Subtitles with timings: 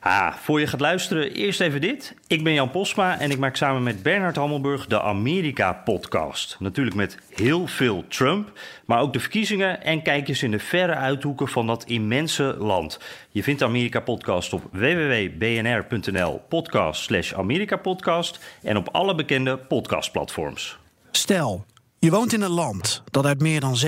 [0.00, 2.14] Ah, voor je gaat luisteren, eerst even dit.
[2.26, 6.56] Ik ben Jan Posma en ik maak samen met Bernard Hammelburg de Amerika-podcast.
[6.58, 11.48] Natuurlijk met heel veel Trump, maar ook de verkiezingen en kijkjes in de verre uithoeken
[11.48, 13.00] van dat immense land.
[13.30, 20.78] Je vindt de Amerika-podcast op www.bnr.nl podcast slash Amerika-podcast en op alle bekende podcastplatforms.
[21.10, 21.64] Stel,
[22.06, 23.78] je woont in een land dat uit meer dan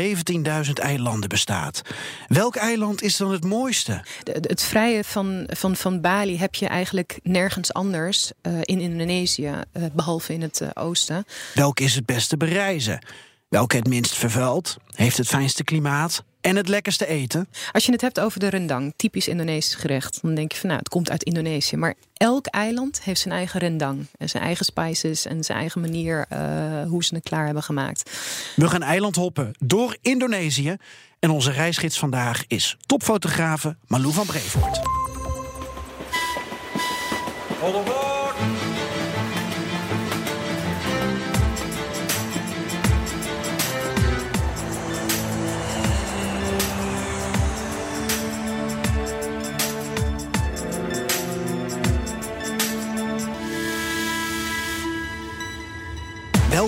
[0.67, 1.83] 17.000 eilanden bestaat.
[2.29, 4.05] Welk eiland is dan het mooiste?
[4.23, 8.81] De- de- het vrije van, van, van Bali heb je eigenlijk nergens anders eh, in
[8.81, 11.25] Indonesië, eh, behalve in het eh, oosten.
[11.55, 13.07] Welk is het beste bereizen?
[13.49, 14.77] Welke het minst vervuild?
[14.95, 16.25] Heeft het fijnste klimaat?
[16.49, 17.49] En het lekkerste eten?
[17.73, 20.79] Als je het hebt over de rendang, typisch Indonesisch gerecht, dan denk je van nou,
[20.81, 21.77] het komt uit Indonesië.
[21.77, 24.07] Maar elk eiland heeft zijn eigen rendang.
[24.19, 26.39] En zijn eigen spices en zijn eigen manier eh,
[26.87, 28.11] hoe ze het klaar hebben gemaakt.
[28.57, 30.77] We gaan eiland hoppen door Indonesië.
[31.19, 34.81] En onze reisgids vandaag is topfotografe Malou van Brevoort.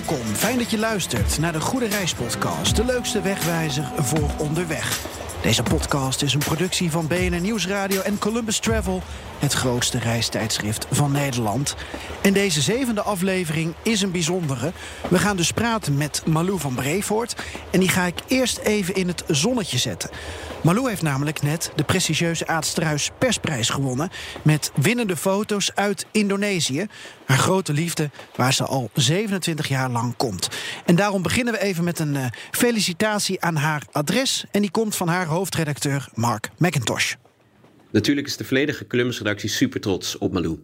[0.06, 5.00] Welkom, fijn dat je luistert naar de Goede Reis Podcast, de leukste wegwijzer voor onderweg.
[5.42, 9.02] Deze podcast is een productie van BNN Nieuwsradio en Columbus Travel,
[9.40, 11.76] het grootste reistijdschrift van Nederland.
[12.22, 14.72] En deze zevende aflevering is een bijzondere.
[15.08, 17.34] We gaan dus praten met Malou van Brevoort
[17.70, 20.10] en die ga ik eerst even in het zonnetje zetten.
[20.62, 24.10] Malou heeft namelijk net de prestigieuze Aad Struis persprijs gewonnen
[24.42, 26.86] met winnende foto's uit Indonesië.
[27.26, 30.48] Haar grote liefde waar ze al 27 jaar lang komt.
[30.84, 34.44] En daarom beginnen we even met een eh, felicitatie aan haar adres.
[34.50, 37.14] En die komt van haar hoofdredacteur Mark McIntosh.
[37.90, 40.58] Natuurlijk is de volledige Columbus-redactie super trots op Malou.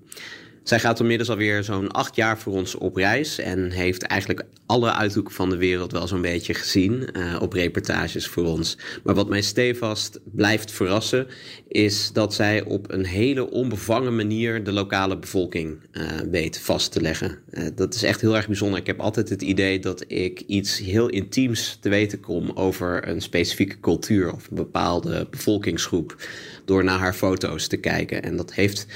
[0.67, 4.93] Zij gaat inmiddels alweer zo'n acht jaar voor ons op reis en heeft eigenlijk alle
[4.93, 8.79] uithoeken van de wereld wel zo'n beetje gezien eh, op reportages voor ons.
[9.05, 11.27] Maar wat mij stevast blijft verrassen
[11.69, 17.01] is dat zij op een hele onbevangen manier de lokale bevolking eh, weet vast te
[17.01, 17.39] leggen.
[17.51, 18.79] Eh, dat is echt heel erg bijzonder.
[18.79, 23.21] Ik heb altijd het idee dat ik iets heel intiems te weten kom over een
[23.21, 26.17] specifieke cultuur of een bepaalde bevolkingsgroep
[26.65, 28.23] door naar haar foto's te kijken.
[28.23, 28.87] En dat heeft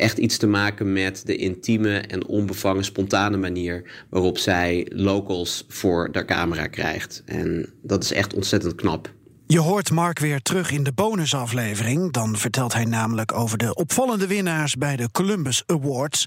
[0.00, 6.12] echt iets te maken met de intieme en onbevangen, spontane manier waarop zij locals voor
[6.12, 7.22] de camera krijgt.
[7.26, 9.12] En dat is echt ontzettend knap.
[9.46, 12.12] Je hoort Mark weer terug in de bonusaflevering.
[12.12, 16.26] Dan vertelt hij namelijk over de opvallende winnaars bij de Columbus Awards.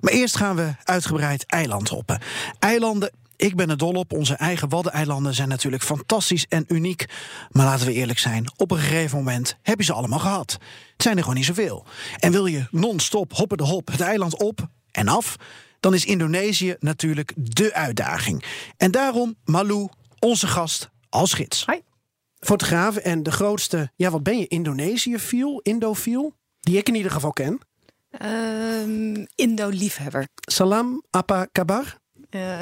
[0.00, 2.20] Maar eerst gaan we uitgebreid eiland hoppen.
[2.58, 3.10] Eilanden,
[3.42, 4.12] ik ben er dol op.
[4.12, 7.06] Onze eigen Waddeneilanden zijn natuurlijk fantastisch en uniek.
[7.50, 10.52] Maar laten we eerlijk zijn, op een gegeven moment heb je ze allemaal gehad.
[10.92, 11.84] Het zijn er gewoon niet zoveel.
[12.18, 15.36] En wil je non-stop hoppen de hop het eiland op en af...
[15.80, 18.44] dan is Indonesië natuurlijk de uitdaging.
[18.76, 19.88] En daarom Malou,
[20.18, 21.66] onze gast, als gids.
[21.66, 21.78] Hi.
[22.38, 27.32] fotograaf en de grootste, ja, wat ben je, Indonesië-fiel, Indofiel, die ik in ieder geval
[27.32, 27.60] ken.
[28.10, 30.26] Ehm, Indo-liefhebber.
[30.34, 32.00] Salam Apa Kabar,
[32.42, 32.60] Uh,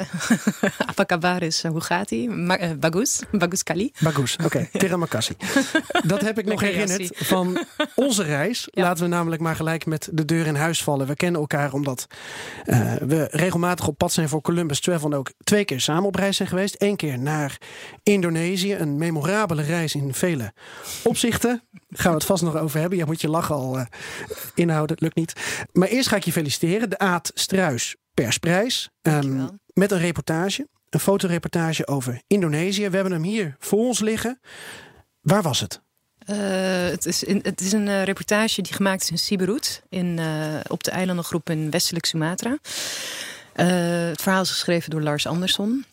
[0.85, 2.27] Apakabar is, eh, hoe gaat hij?
[2.27, 3.91] Ma- eh, Bagus, Bagus Kali.
[3.99, 5.33] Bagus, oké, Terramakassi.
[6.05, 7.65] Dat heb ik nog herinnerd van
[7.95, 8.67] onze reis.
[8.71, 8.81] Ja.
[8.83, 11.07] Laten we namelijk maar gelijk met de deur in huis vallen.
[11.07, 12.07] We kennen elkaar omdat
[12.65, 16.15] eh, we regelmatig op pad zijn voor Columbus Travel en ook twee keer samen op
[16.15, 16.75] reis zijn geweest.
[16.77, 17.57] Eén keer naar
[18.03, 20.53] Indonesië, een memorabele reis in vele
[21.03, 21.63] opzichten.
[21.89, 22.97] Gaan we het vast nog over hebben.
[22.97, 23.85] Ja, moet je lachen al eh,
[24.55, 25.33] inhouden, lukt niet.
[25.71, 26.89] Maar eerst ga ik je feliciteren.
[26.89, 28.89] De Aad Struis persprijs.
[29.01, 29.59] Dankjewel.
[29.73, 32.89] Met een reportage, een fotoreportage over Indonesië.
[32.89, 34.39] We hebben hem hier voor ons liggen.
[35.21, 35.81] Waar was het?
[36.25, 36.37] Eh,
[36.89, 40.55] het, is in- het is een eh, reportage die gemaakt is in Siberut, in, eh,
[40.67, 42.57] op de eilandengroep in westelijk Sumatra.
[43.53, 45.85] Het verhaal is geschreven door Lars Andersson.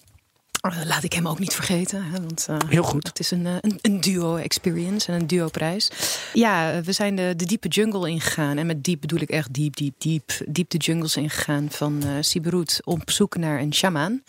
[0.60, 2.04] Eh, laat ik hem ook niet vergeten.
[2.04, 3.06] Hè, want, eh, Heel goed.
[3.06, 5.90] Het is een, eh, een, een duo-experience en een duo-prijs.
[6.32, 8.58] Ja, we zijn de, de diepe jungle ingegaan.
[8.58, 10.30] En met diep bedoel ik echt diep, diep, diep.
[10.48, 14.22] Diep de jungles ingegaan van eh Siberut op zoek naar een shamaan.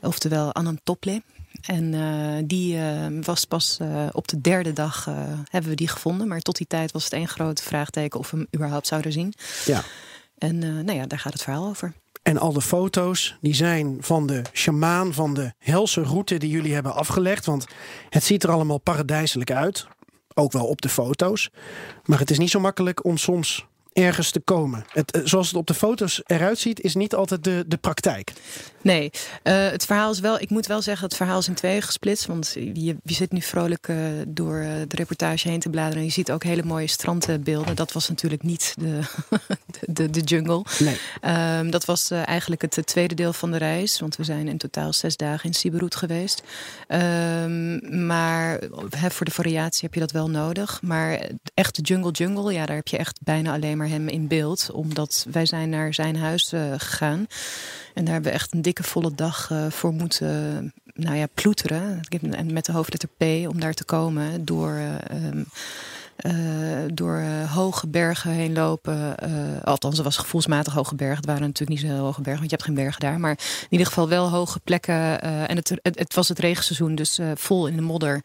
[0.00, 1.22] Oftewel Anam Tople.
[1.62, 2.78] En die
[3.22, 3.78] was pas
[4.12, 5.04] op de derde dag
[5.50, 6.28] hebben we die gevonden.
[6.28, 9.34] Maar tot die tijd was het één groot vraagteken of we hem überhaupt zouden zien.
[9.64, 9.82] Ja.
[10.38, 11.92] En nou ja, daar gaat het verhaal over.
[12.22, 16.74] En al de foto's die zijn van de shamaan, van de helse route die jullie
[16.74, 17.46] hebben afgelegd.
[17.46, 17.66] Want
[18.08, 19.86] het ziet er allemaal paradijselijk uit.
[20.34, 21.50] Ook wel op de foto's.
[22.04, 24.84] Maar het is niet zo makkelijk om soms ergens te komen.
[24.88, 28.32] Het, eh, zoals het op de foto's eruit ziet, is niet altijd de, de praktijk.
[28.82, 29.10] Nee,
[29.44, 30.40] uh, het verhaal is wel.
[30.40, 32.26] Ik moet wel zeggen, het verhaal is in tweeën gesplitst.
[32.26, 33.96] Want je, je zit nu vrolijk uh,
[34.28, 35.98] door de reportage heen te bladeren.
[35.98, 37.76] En je ziet ook hele mooie strandbeelden.
[37.76, 39.00] Dat was natuurlijk niet de,
[39.86, 40.64] de, de, jungle.
[40.78, 40.96] Nee.
[41.58, 44.00] Um, dat was uh, eigenlijk het tweede deel van de reis.
[44.00, 46.42] Want we zijn in totaal zes dagen in Siberut geweest.
[46.88, 50.82] Um, maar he, voor de variatie heb je dat wel nodig.
[50.82, 54.28] Maar echt de jungle jungle, ja, daar heb je echt bijna alleen maar hem in
[54.28, 54.70] beeld.
[54.72, 57.26] Omdat wij zijn naar zijn huis gegaan.
[57.94, 62.00] En daar hebben we echt een dikke volle dag uh, voor moeten nou ja, ploeteren.
[62.30, 64.44] En met de hoofdletter P om daar te komen.
[64.44, 64.80] Door...
[65.12, 65.46] Um,
[66.26, 66.32] uh,
[66.92, 69.14] door uh, hoge bergen heen lopen.
[69.24, 71.16] Uh, althans, het was gevoelsmatig hoge bergen.
[71.16, 73.20] Het waren natuurlijk niet zo hoge bergen, want je hebt geen bergen daar.
[73.20, 75.20] Maar in ieder geval wel hoge plekken.
[75.22, 78.20] en het, het, was het regenseizoen, dus vol in de modder.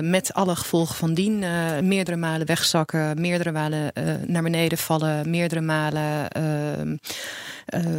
[0.00, 1.38] met alle gevolgen van dien.
[1.88, 3.92] meerdere malen wegzakken, meerdere malen
[4.26, 6.28] naar beneden vallen, meerdere malen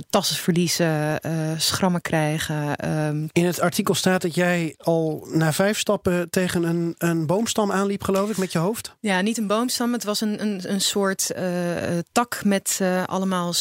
[0.10, 1.20] tassen verliezen,
[1.58, 2.90] schrammen krijgen.
[3.08, 3.30] Um.
[3.32, 8.04] In het artikel staat dat jij al na vijf stappen tegen een, een boomstam aanliep,
[8.04, 8.71] geloof ik, met je hoofd?
[9.00, 9.94] Ja, niet een boomstam.
[9.94, 13.54] Het was een, een, een soort uh, tak met allemaal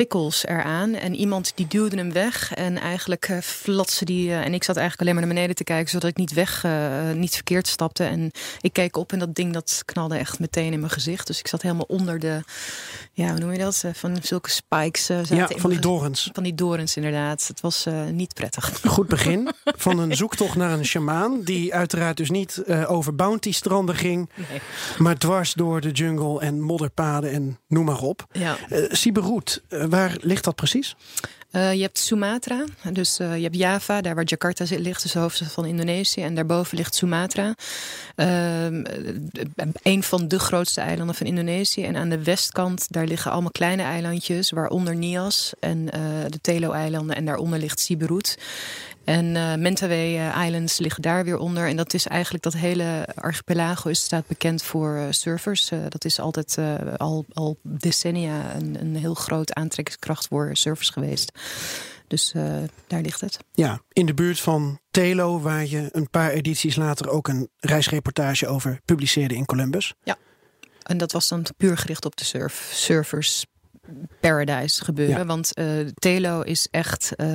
[0.00, 0.94] pikkels eraan.
[0.94, 2.54] En iemand die duwde hem weg.
[2.54, 4.28] En eigenlijk uh, flatste die.
[4.28, 6.64] Uh, en ik zat eigenlijk alleen maar naar beneden te kijken, zodat ik niet weg,
[6.64, 8.04] uh, niet verkeerd stapte.
[8.04, 8.30] En
[8.60, 11.26] ik keek op en dat ding dat knalde echt meteen in mijn gezicht.
[11.26, 12.42] Dus ik zat helemaal onder de.
[13.12, 13.84] Ja, hoe noem je dat?
[13.92, 15.06] van zulke spikes.
[15.06, 16.30] ja, van die dorens.
[16.32, 17.46] Van die dorens, inderdaad.
[17.46, 18.80] Het was niet prettig.
[18.86, 21.40] Goed begin van een zoektocht naar een shamaan.
[21.42, 24.30] Die uiteraard dus niet over bounty stranden ging.
[24.34, 24.60] Nee.
[24.98, 28.26] Maar dwars door de jungle en modderpaden en noem maar op.
[28.32, 28.56] Ja.
[28.88, 30.96] Siberut, waar ligt dat precies?
[31.52, 35.12] Uh, je hebt Sumatra, dus uh, je hebt Java, daar waar Jakarta zit, ligt, dus
[35.12, 36.22] de hoofdstad van Indonesië.
[36.22, 37.54] En daarboven ligt Sumatra,
[38.16, 38.64] uh,
[39.82, 41.84] een van de grootste eilanden van Indonesië.
[41.84, 45.86] En aan de westkant, daar liggen allemaal kleine eilandjes, waaronder Nias en
[46.28, 47.16] de Telo-eilanden.
[47.16, 48.38] En daaronder ligt Siberut.
[49.10, 51.66] En uh, Mentawai Islands liggen daar weer onder.
[51.66, 55.70] En dat is eigenlijk dat hele archipelago is, staat bekend voor uh, surfers.
[55.70, 56.58] Uh, dat is altijd
[56.96, 61.32] al, al decennia een, een heel groot aantrekkingskracht voor surfers geweest.
[62.06, 62.32] Dus
[62.86, 63.38] daar ligt het.
[63.52, 68.46] Ja, in de buurt van Telo, waar je een paar edities later ook een reisreportage
[68.46, 69.94] over publiceerde in Columbus.
[70.02, 70.16] Ja,
[70.82, 73.46] en dat was dan puur gericht op de surf, surfers,
[74.20, 75.18] paradise gebeuren.
[75.18, 75.24] Ja.
[75.26, 77.26] Want uh, Telo is echt, uh,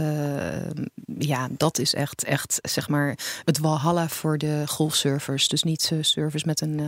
[1.17, 5.47] ja, dat is echt, echt, zeg maar, het walhalla voor de golfsurfers.
[5.47, 6.81] Dus niet uh, surfers met een,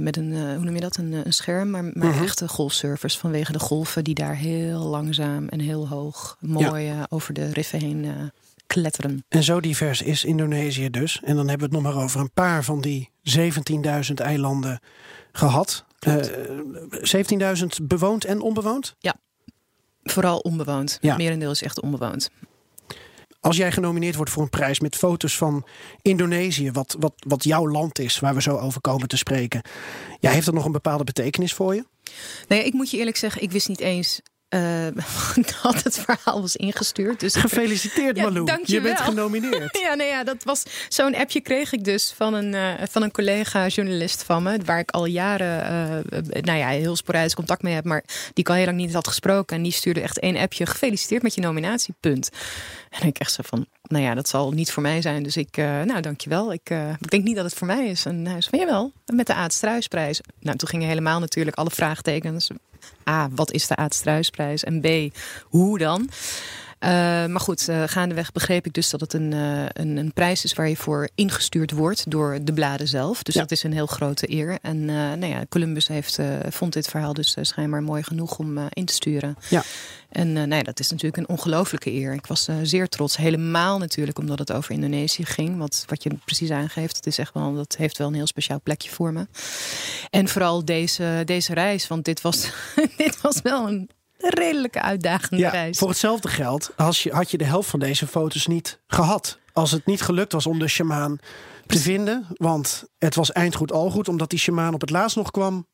[0.00, 2.12] met een, hoe noem je dat, een, een scherm, maar, maar Mhm.
[2.12, 2.22] -huh.
[2.22, 7.06] echte golfsurfers vanwege de golven die daar heel langzaam en heel hoog, mooi ja.
[7.08, 8.30] over de riffen heen
[8.66, 9.24] kletteren.
[9.28, 11.20] En zo divers is Indonesië dus.
[11.24, 14.80] En dan hebben we het nog maar over een paar van die 17.000 eilanden
[15.32, 15.84] gehad.
[16.06, 18.94] Uh, 17.000 bewoond en onbewoond?
[18.98, 19.14] Ja,
[20.02, 20.98] vooral onbewoond.
[21.00, 21.16] Ja.
[21.16, 22.30] Merendeel is echt onbewoond.
[23.40, 25.66] Als jij genomineerd wordt voor een prijs met foto's van
[26.02, 29.62] Indonesië, wat, wat, wat jouw land is, waar we zo over komen te spreken,
[30.20, 31.84] ja, heeft dat nog een bepaalde betekenis voor je?
[32.48, 34.20] Nee, ik moet je eerlijk zeggen, ik wist niet eens
[34.54, 34.86] uh,
[35.62, 37.20] dat het verhaal was ingestuurd.
[37.20, 38.44] Dus Gefeliciteerd, Malou.
[38.44, 39.78] Je, je bent genomineerd.
[39.86, 43.10] ja, nee, ja, dat was zo'n appje kreeg ik dus van een, uh, van een
[43.10, 47.84] collega-journalist van me, waar ik al jaren, uh, nou ja, heel sporadisch contact mee heb,
[47.84, 49.56] maar die ik al heel lang niet had gesproken.
[49.56, 52.28] En die stuurde echt één appje: gefeliciteerd met je nominatie, punt.
[52.90, 55.22] En ik echt zo van, nou ja, dat zal niet voor mij zijn.
[55.22, 56.52] Dus ik, nou dankjewel.
[56.52, 58.04] Ik, ik denk niet dat het voor mij is.
[58.04, 60.20] En hij zei van, jawel, met de Aad Struisprijs.
[60.40, 62.50] Nou, toen gingen helemaal natuurlijk alle vraagtekens.
[63.08, 64.64] A, wat is de Aad Struisprijs?
[64.64, 64.86] En B,
[65.42, 66.08] hoe dan?
[66.82, 66.88] Uh,
[67.26, 70.52] maar goed, uh, gaandeweg begreep ik dus dat het een, uh, een, een, prijs is
[70.52, 73.22] waar je voor ingestuurd wordt door de bladen zelf.
[73.22, 73.40] Dus ja.
[73.40, 74.58] dat is een heel grote eer.
[74.62, 78.92] En nou ja, Columbus heeft, vond dit verhaal dus schijnbaar mooi genoeg om in te
[78.92, 79.36] sturen.
[79.48, 79.62] Ja.
[80.08, 82.12] En nou ja, dat is natuurlijk een ongelofelijke eer.
[82.12, 83.16] Ik was zeer trots.
[83.16, 85.58] Helemaal natuurlijk omdat het over Indonesië ging.
[85.58, 88.60] Wat, wat je precies aangeeft, dat, is echt wel, dat heeft wel een heel speciaal
[88.62, 89.26] plekje voor me.
[90.10, 92.50] En vooral deze, deze reis, want dit was,
[92.96, 93.90] dit was wel een
[94.28, 95.78] redelijke uitdagende ja, reis.
[95.78, 99.38] Voor hetzelfde geld als je, had je de helft van deze foto's niet gehad.
[99.52, 101.18] Als het niet gelukt was om de shamaan
[101.66, 102.26] te vinden.
[102.36, 104.08] Want het was eindgoed al goed.
[104.08, 105.66] Omdat die shamaan op het laatst nog kwam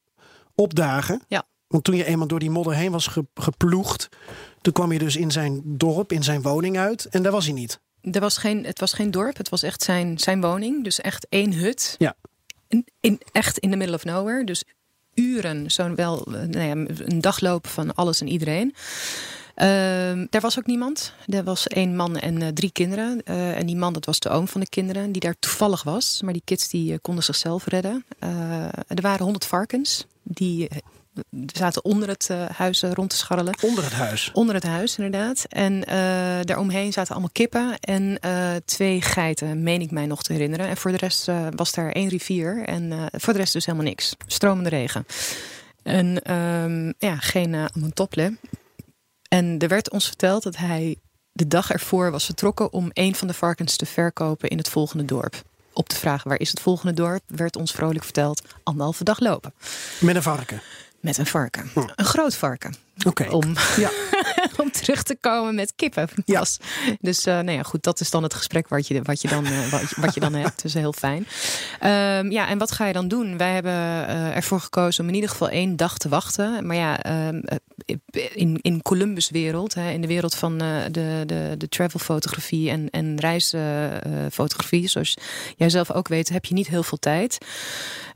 [0.54, 1.22] opdagen.
[1.28, 1.46] Ja.
[1.66, 4.08] Want toen je eenmaal door die modder heen was ge, geploegd.
[4.60, 7.04] Toen kwam je dus in zijn dorp, in zijn woning uit.
[7.04, 7.80] En daar was hij niet.
[8.00, 9.36] Er was geen, het was geen dorp.
[9.36, 10.84] Het was echt zijn, zijn woning.
[10.84, 11.94] Dus echt één hut.
[11.98, 12.16] Ja.
[12.68, 14.44] In, in, echt in the middle of nowhere.
[14.44, 14.64] Dus
[15.18, 18.74] uren, zo'n wel nou ja, een dagloop van alles en iedereen.
[19.54, 21.12] Ehm, daar was ook niemand.
[21.26, 23.20] Er was één man en uh, drie kinderen.
[23.24, 26.20] Uh, en die man, dat was de oom van de kinderen, die daar toevallig was.
[26.22, 28.04] Maar die kids die uh, konden zichzelf redden.
[28.86, 30.06] er waren honderd varkens.
[30.22, 30.68] Die
[31.52, 33.58] zaten onder het huis rond te scharrelen.
[33.62, 34.30] Onder het huis?
[34.32, 35.44] Onder het huis, inderdaad.
[35.48, 35.80] En
[36.46, 38.18] daaromheen zaten allemaal kippen en
[38.64, 40.68] twee geiten, meen ik mij nog te herinneren.
[40.68, 42.64] En voor de rest was daar één rivier.
[42.64, 44.16] En voor de rest dus helemaal niks.
[44.26, 45.06] Stromende regen.
[45.82, 47.64] En um, ja, geen uh.
[49.28, 50.96] En er werd ons verteld dat hij
[51.32, 55.04] de dag ervoor was vertrokken om een van de varkens te verkopen in het volgende
[55.04, 55.42] dorp.
[55.72, 59.54] Op de vraag waar is het volgende dorp, werd ons vrolijk verteld anderhalve dag lopen.
[60.00, 60.60] Met een varken?
[61.00, 61.70] Met een varken.
[61.72, 61.80] Hm.
[61.96, 62.74] Een groot varken.
[63.06, 63.30] Oké.
[63.30, 63.90] Om, ja.
[64.62, 66.08] om terug te komen met kippen.
[66.24, 66.44] Ja.
[67.00, 69.46] Dus uh, nou ja, goed, dat is dan het gesprek wat je, wat je, dan,
[69.46, 70.62] uh, wat, wat, je dan hebt.
[70.62, 71.26] Dus heel fijn.
[71.82, 73.36] Um, ja, en wat ga je dan doen?
[73.36, 76.66] Wij hebben uh, ervoor gekozen om in ieder geval één dag te wachten.
[76.66, 77.42] Maar ja, um,
[78.34, 80.88] in, in Columbus wereld, hè, in de wereld van de,
[81.26, 85.16] de, de travelfotografie en, en reisfotografie, zoals
[85.56, 87.38] jij zelf ook weet, heb je niet heel veel tijd.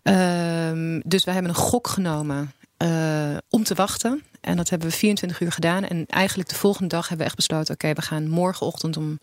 [0.02, 4.22] Um, dus wij hebben een gok genomen uh, om te wachten.
[4.40, 5.84] En dat hebben we 24 uur gedaan.
[5.84, 9.18] En eigenlijk de volgende dag hebben we echt besloten: oké, we gaan morgenochtend om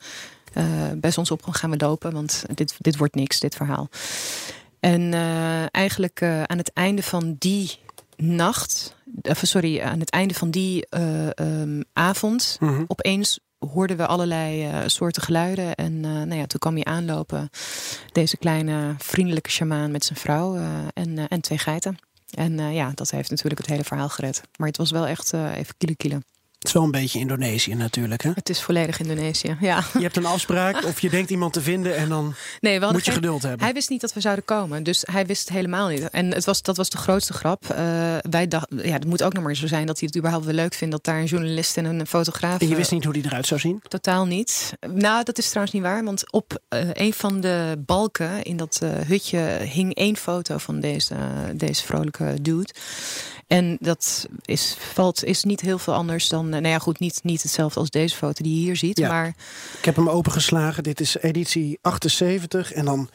[0.57, 0.63] uh,
[0.95, 2.13] bij zonsopgang gaan we lopen.
[2.13, 3.89] Want dit, dit wordt niks, dit verhaal.
[4.79, 7.79] En uh, eigenlijk aan het einde van die
[8.17, 8.95] nacht,
[9.31, 10.87] sorry, aan het einde van die
[11.35, 12.85] um, avond, mm -hmm.
[12.87, 13.39] opeens
[13.73, 15.75] hoorden we allerlei soorten geluiden.
[15.75, 17.49] En nou ja, toen kwam hij aanlopen.
[18.11, 20.57] Deze kleine vriendelijke shamaan met zijn vrouw
[20.93, 21.97] en, en twee geiten.
[22.29, 24.41] En uh, ja, dat heeft natuurlijk het hele verhaal gered.
[24.57, 26.19] Maar het was wel echt uh, even kilo kilo.
[26.59, 28.31] Het is wel een beetje Indonesië natuurlijk, hè?
[28.33, 29.83] Het is volledig Indonesië, ja.
[29.93, 33.01] Je hebt een afspraak of je denkt iemand te vinden en dan nee, moet je
[33.01, 33.63] geen, geduld hebben.
[33.63, 36.09] Hij wist niet dat we zouden komen, dus hij wist het helemaal niet.
[36.09, 37.63] En het was, dat was de grootste grap.
[37.71, 37.77] Uh,
[38.29, 40.55] wij dachten, ja, het moet ook nog maar zo zijn dat hij het überhaupt wel
[40.55, 40.93] leuk vindt...
[40.93, 42.61] dat daar een journalist en een fotograaf...
[42.61, 43.81] En je wist niet hoe die eruit zou zien?
[43.87, 44.73] Totaal niet.
[44.93, 48.79] Nou, dat is trouwens niet waar, want op uh, een van de balken in dat
[48.83, 49.39] uh, hutje...
[49.63, 51.15] hing één foto van deze,
[51.55, 52.73] deze vrolijke dude...
[53.49, 56.49] En dat is, valt, is niet heel veel anders dan.
[56.49, 58.97] Nou ja, goed, niet, niet hetzelfde als deze foto die je hier ziet.
[58.97, 59.27] Ja, maar...
[59.77, 60.83] Ik heb hem opengeslagen.
[60.83, 62.71] Dit is editie 78.
[62.71, 63.09] En dan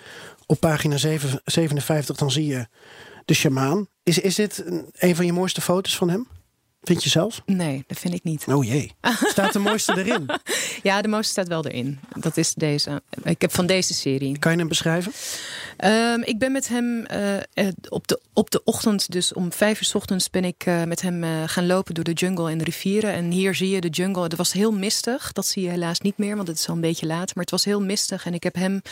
[0.46, 2.66] op pagina 7, 57 dan zie je
[3.24, 3.86] de shamaan.
[4.02, 6.28] Is, is dit een van je mooiste foto's van hem?
[6.84, 7.42] Vind je zelf?
[7.46, 8.44] Nee, dat vind ik niet.
[8.48, 8.92] Oh jee.
[9.24, 10.30] Staat de mooiste erin?
[10.82, 11.98] ja, de mooiste staat wel erin.
[12.16, 13.02] Dat is deze.
[13.22, 14.38] Ik heb van deze serie.
[14.38, 15.12] Kan je hem beschrijven?
[15.84, 17.06] Um, ik ben met hem
[17.54, 20.82] uh, op, de, op de ochtend, dus om vijf uur s ochtends, ben ik uh,
[20.82, 23.12] met hem gaan lopen door de jungle en de rivieren.
[23.12, 24.22] En hier zie je de jungle.
[24.22, 25.32] Het was heel mistig.
[25.32, 27.34] Dat zie je helaas niet meer, want het is al een beetje laat.
[27.34, 28.26] Maar het was heel mistig.
[28.26, 28.82] En ik heb hem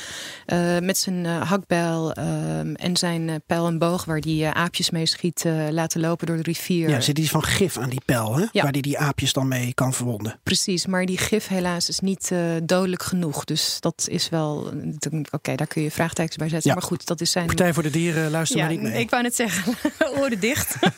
[0.84, 6.00] met zijn hakbijl ehm, en zijn pijl en boog, waar die aapjes mee schiet, laten
[6.00, 6.88] lopen door de rivier.
[6.88, 8.46] Ja, zit iets van gif aan die pijl, hè?
[8.52, 8.62] Ja.
[8.62, 10.40] waar die die aapjes dan mee kan verwonden.
[10.42, 13.44] Precies, maar die gif helaas is niet uh, dodelijk genoeg.
[13.44, 16.70] Dus dat is wel, oké, okay, daar kun je vraagtekens bij zetten.
[16.70, 16.76] Ja.
[16.76, 17.46] Maar goed, dat is zijn...
[17.46, 19.00] Partij voor de Dieren, luister ja, maar niet mee.
[19.00, 19.74] Ik wou net zeggen,
[20.18, 20.76] oren dicht.
[20.82, 20.90] um,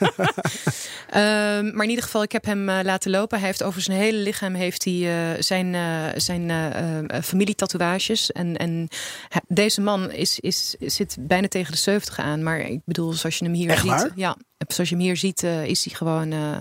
[1.74, 3.38] maar in ieder geval, ik heb hem uh, laten lopen.
[3.38, 5.76] Hij heeft over zijn hele lichaam heeft hij, uh, zijn,
[6.20, 6.50] zijn
[7.22, 8.32] familietatoeages.
[8.32, 8.88] En, en
[9.48, 12.42] deze man is, is, zit bijna tegen de 70 aan.
[12.42, 13.90] Maar ik bedoel, zoals je hem hier Echt ziet...
[13.90, 14.10] Waar?
[14.14, 14.36] Ja,
[14.72, 16.58] zoals je hem hier ziet, uh, is hij gewoon uh,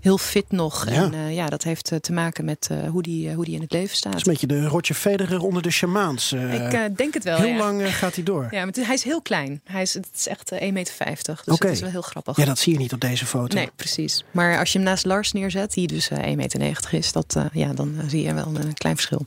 [0.00, 0.88] heel fit nog.
[0.88, 0.92] Ja.
[0.92, 3.96] En uh, ja, dat heeft te maken met hoe die, hoe die in het leven
[3.96, 4.12] staat.
[4.12, 6.32] Het is een beetje de Roger Federer onder de shamaans.
[6.32, 7.56] ik denk het wel, Heel ja.
[7.56, 8.48] lang gaat hij door.
[8.50, 9.60] Ja, maar hij is heel klein.
[9.64, 10.94] Hij is, het is echt 1,50 meter.
[11.24, 11.56] Dus okay.
[11.58, 12.36] dat is wel heel grappig.
[12.36, 13.56] Ja, dat zie je niet op deze foto.
[13.56, 14.24] Nee, precies.
[14.30, 17.94] Maar als je hem naast Lars neerzet, die dus 1,90 meter is, dat, ja, dan
[18.06, 19.26] zie je wel een klein verschil.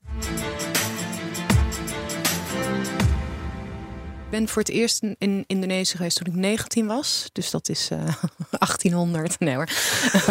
[4.30, 7.30] Ben voor het eerst in Indonesië geweest toen ik 19 was.
[7.34, 8.00] Dus dat is uh,
[8.50, 9.40] 1800.
[9.40, 9.70] Nee hoor.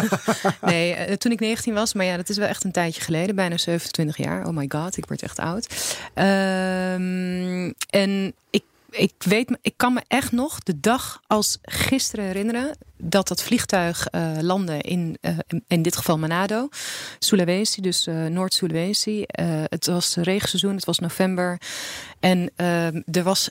[0.71, 1.95] nee, uh, toen ik 19 was.
[1.95, 3.35] Maar ja, dat is wel echt een tijdje geleden.
[3.35, 4.47] Bijna 27 jaar.
[4.47, 5.97] Oh my god, ik word echt oud.
[6.15, 12.77] Um, en ik ik weet, ik kan me echt nog de dag als gisteren herinneren
[12.97, 16.69] dat dat vliegtuig uh, landde in, uh, in dit geval Manado,
[17.19, 19.25] Sulawesi, dus uh, Noord-Sulawesi.
[19.69, 21.61] het was regenseizoen, het was november.
[22.21, 22.51] En
[23.11, 23.51] er was,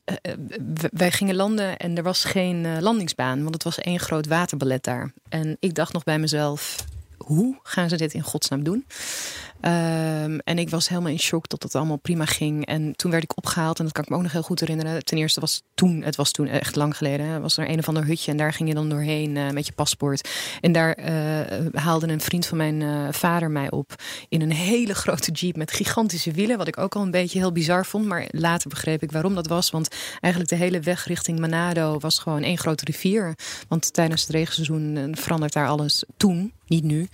[0.91, 5.11] wij gingen landen en er was geen landingsbaan, want het was één groot waterballet daar.
[5.29, 6.85] En ik dacht nog bij mezelf,
[7.17, 8.85] hoe gaan ze dit in godsnaam doen?
[9.61, 12.65] Ehm, en ik was helemaal in shock dat het allemaal prima ging.
[12.65, 15.05] En toen werd ik opgehaald en dat kan ik me ook nog heel goed herinneren.
[15.05, 18.05] Ten eerste was toen, het was toen echt lang geleden, was er een of ander
[18.05, 20.29] hutje en daar ging je dan doorheen uh, met je paspoort.
[20.61, 23.95] En daar uh, haalde een vriend van mijn uh, vader mij op
[24.29, 26.57] in een hele grote jeep met gigantische wielen.
[26.57, 29.47] Wat ik ook al een beetje heel bizar vond, maar later begreep ik waarom dat
[29.47, 29.69] was.
[29.69, 33.35] Want eigenlijk de hele weg richting Manado was gewoon één grote rivier.
[33.67, 37.07] Want tijdens het regenseizoen verandert daar alles toen niet nu,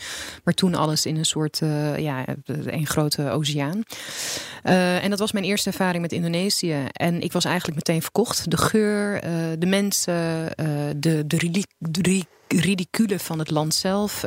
[0.43, 1.61] maar toen alles in een soort,
[1.97, 3.83] ja, een grote oceaan.
[4.63, 6.85] Uh, en dat was mijn eerste ervaring met Indonesië.
[6.91, 8.51] En ik was eigenlijk meteen verkocht.
[8.51, 10.47] De geur, uh, de mensen,
[10.95, 14.19] de, de, de ridicule van het land zelf,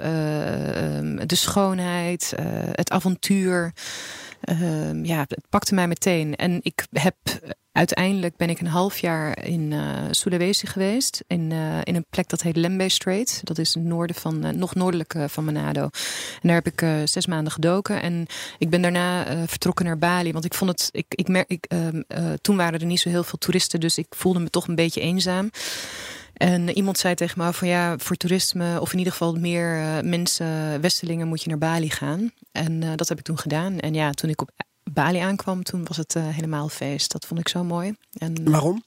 [1.26, 2.34] de schoonheid,
[2.72, 3.72] het avontuur.
[4.40, 6.36] Ehm, ja, het pakte mij meteen.
[6.36, 7.16] En ik heb
[7.72, 11.24] uiteindelijk ben ik een half jaar in uh, Sulawesi geweest.
[11.26, 13.40] In, uh, in een plek dat heet Lembe Strait.
[13.44, 15.82] Dat is het noorden van, uh, nog noordelijk van Manado.
[15.82, 18.02] En daar heb ik zes maanden gedoken.
[18.02, 18.26] En
[18.58, 20.32] ik ben daarna vertrokken naar Bali.
[20.32, 20.88] Want ik vond het.
[20.92, 22.02] Ik, ik merk, ik, ehm,
[22.40, 23.80] toen waren er niet zo heel veel toeristen.
[23.80, 25.50] Dus ik voelde me toch een beetje eenzaam.
[26.36, 30.80] En iemand zei tegen me van ja, voor toerisme of in ieder geval meer mensen,
[30.80, 32.32] Westelingen, moet je naar Bali gaan.
[32.52, 33.78] En dat heb ik toen gedaan.
[33.78, 34.50] En ja, toen ik op
[34.92, 37.12] Bali aankwam, toen was het uh, helemaal feest.
[37.12, 37.94] Dat vond ik zo mooi.
[38.18, 38.84] En, Waarom?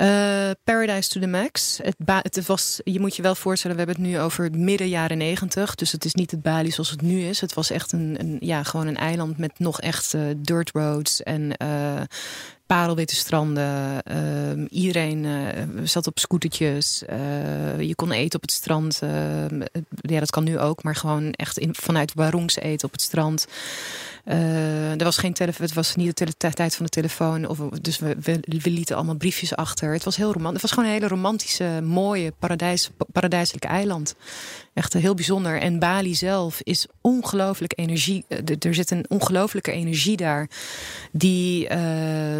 [0.00, 1.78] Uh, Paradise to the Max.
[1.82, 1.96] Het,
[2.34, 5.74] het, was, je moet je wel voorstellen, we hebben het nu over midden jaren negentig.
[5.74, 7.40] Dus het is niet het Bali zoals het nu is.
[7.40, 11.22] Het was echt een, een ja, gewoon een eiland met nog echt uh, dirt roads
[11.22, 11.56] en
[12.66, 14.02] parelwitte stranden.
[14.12, 15.26] Uh, iedereen
[15.84, 17.02] zat op scootertjes.
[17.78, 18.98] Je kon eten op het strand.
[19.02, 19.60] Ehm,
[20.00, 23.46] ja, dat kan nu ook, maar gewoon echt in, vanuit Warungs eten op het strand.
[24.24, 27.48] Uh, er was geen telefoon, het was niet de tijd van de telefoon.
[27.48, 29.92] Of, dus we, we, lieten allemaal briefjes achter.
[29.92, 30.52] Het was heel romantisch.
[30.52, 34.14] Het was gewoon een hele romantische, mooie, paradijs, paradijselijke eiland.
[34.74, 35.60] Echt heel bijzonder.
[35.60, 38.24] En Bali zelf is ongelooflijk energie.
[38.28, 40.48] Eh, er zit een ongelooflijke energie daar.
[41.12, 42.38] Die, uh,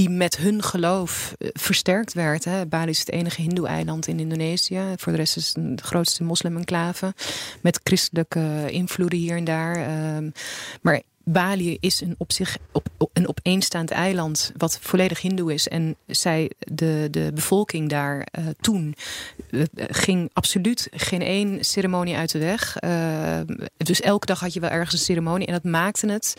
[0.00, 2.44] die met hun geloof eh, versterkt werd.
[2.44, 2.66] Hè.
[2.66, 4.80] Bali is het enige hindoe-eiland in Indonesië.
[4.96, 7.14] Voor de rest is het de grootste moslim-enclave.
[7.60, 9.78] Met christelijke invloeden hier en daar.
[9.78, 10.30] Uh,
[10.82, 15.68] maar Bali is een op zich op, een opeenstaand eiland wat volledig hindoe is.
[15.68, 18.94] En zij, de, de bevolking daar uh, toen
[19.50, 22.76] uh, ging absoluut geen één ceremonie uit de weg.
[22.84, 23.40] Uh,
[23.76, 25.46] dus elke dag had je wel ergens een ceremonie.
[25.46, 26.36] En dat maakte het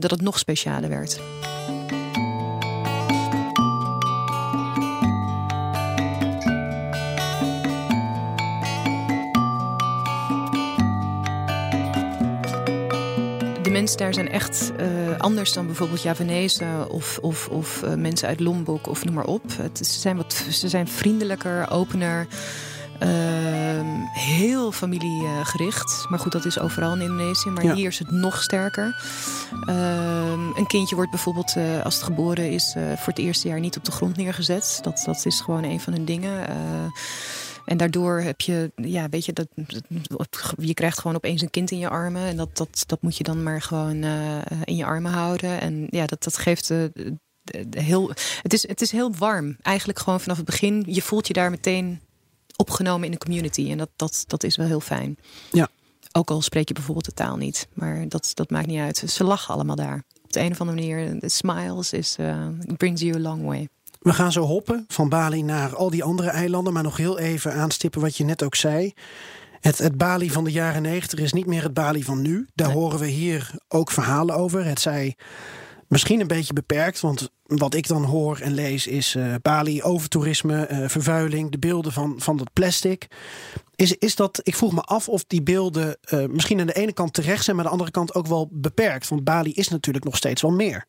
[0.00, 1.20] dat het nog specialer werd.
[13.78, 18.40] Mensen daar zijn echt uh, anders dan bijvoorbeeld Javanezen of, of, of uh, mensen uit
[18.40, 19.42] Lombok of noem maar op.
[19.56, 22.26] Het, ze, zijn wat, ze zijn vriendelijker, opener.
[23.02, 23.08] Uh,
[24.12, 26.06] heel familiegericht.
[26.08, 27.48] Maar goed, dat is overal in Indonesië.
[27.48, 27.74] Maar ja.
[27.74, 29.02] hier is het nog sterker.
[29.66, 33.76] Ehm, een kindje wordt bijvoorbeeld, uh, als het geboren is, voor het eerste jaar niet
[33.76, 34.78] op de grond neergezet.
[34.82, 36.46] Dat, dat is gewoon een van hun dingen.
[37.68, 39.48] En daardoor heb je, ja, weet je, dat,
[40.58, 42.22] je krijgt gewoon opeens een kind in je armen.
[42.22, 45.60] En dat, dat, dat moet je dan maar gewoon uh, in je armen houden.
[45.60, 46.84] En ja, dat, dat geeft uh,
[47.70, 48.10] heel.
[48.42, 49.56] Het is, het is heel warm.
[49.62, 50.84] Eigenlijk gewoon vanaf het begin.
[50.86, 52.00] Je voelt je daar meteen
[52.56, 53.70] opgenomen in de community.
[53.70, 55.18] En dat, dat, dat is wel heel fijn.
[55.50, 55.68] Ja.
[56.12, 57.68] Ook al spreek je bijvoorbeeld de taal niet.
[57.72, 58.96] Maar dat, dat maakt niet uit.
[59.06, 60.04] Ze lachen allemaal daar.
[60.22, 61.20] Op de een of andere manier.
[61.20, 63.68] De smiles is, uh, brings you a long way.
[64.08, 66.72] We gaan zo hoppen van Bali naar al die andere eilanden.
[66.72, 68.92] Maar nog heel even aanstippen wat je net ook zei.
[69.60, 72.46] Het, het Bali van de jaren negentig is niet meer het Bali van nu.
[72.54, 72.76] Daar nee.
[72.76, 74.64] horen we hier ook verhalen over.
[74.64, 75.16] Het zij
[75.88, 77.00] misschien een beetje beperkt.
[77.00, 81.92] Want wat ik dan hoor en lees is uh, Bali, overtoerisme, uh, vervuiling, de beelden
[81.92, 83.06] van, van dat plastic.
[83.74, 86.92] Is, is dat, ik vroeg me af of die beelden uh, misschien aan de ene
[86.92, 89.08] kant terecht zijn, maar aan de andere kant ook wel beperkt.
[89.08, 90.86] Want Bali is natuurlijk nog steeds wel meer.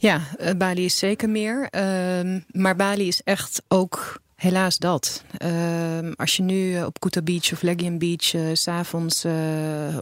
[0.00, 1.68] Ja, uh, Bali is zeker meer.
[1.70, 5.24] Uh, maar Bali is echt ook helaas dat.
[5.44, 9.24] Uh, als je nu op Kuta Beach of Legian Beach uh, s'avonds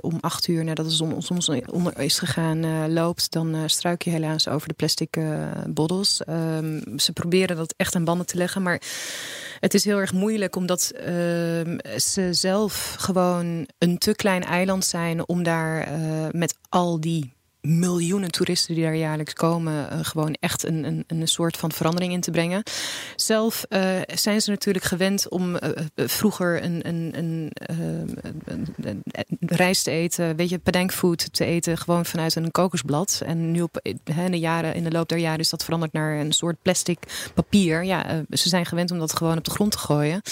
[0.00, 4.48] om acht uur nadat de zon soms onder is gegaan loopt, dan struik je helaas
[4.48, 5.18] over de plastic
[5.66, 6.24] bottles.
[6.24, 8.82] Ehm, ze proberen dat echt aan banden te leggen, maar
[9.60, 15.28] het is heel erg moeilijk omdat ehm, ze zelf gewoon een te klein eiland zijn
[15.28, 15.88] om daar
[16.32, 21.28] met al die miljoenen toeristen die daar jaarlijks komen, uh, gewoon echt een, een, een
[21.28, 22.62] soort van verandering in te brengen.
[23.16, 25.58] Zelf uh, zijn ze natuurlijk gewend om uh,
[25.96, 29.02] vroeger een, een, een,
[29.40, 33.22] rijst te eten, weet je, padenkfood te eten, gewoon vanuit een kokosblad.
[33.24, 36.18] En nu op in de, jaren, in de loop der jaren is dat veranderd naar
[36.20, 36.98] een soort plastic
[37.34, 37.84] papier.
[37.84, 40.22] Ja, ze zijn gewend om dat gewoon op de grond te gooien.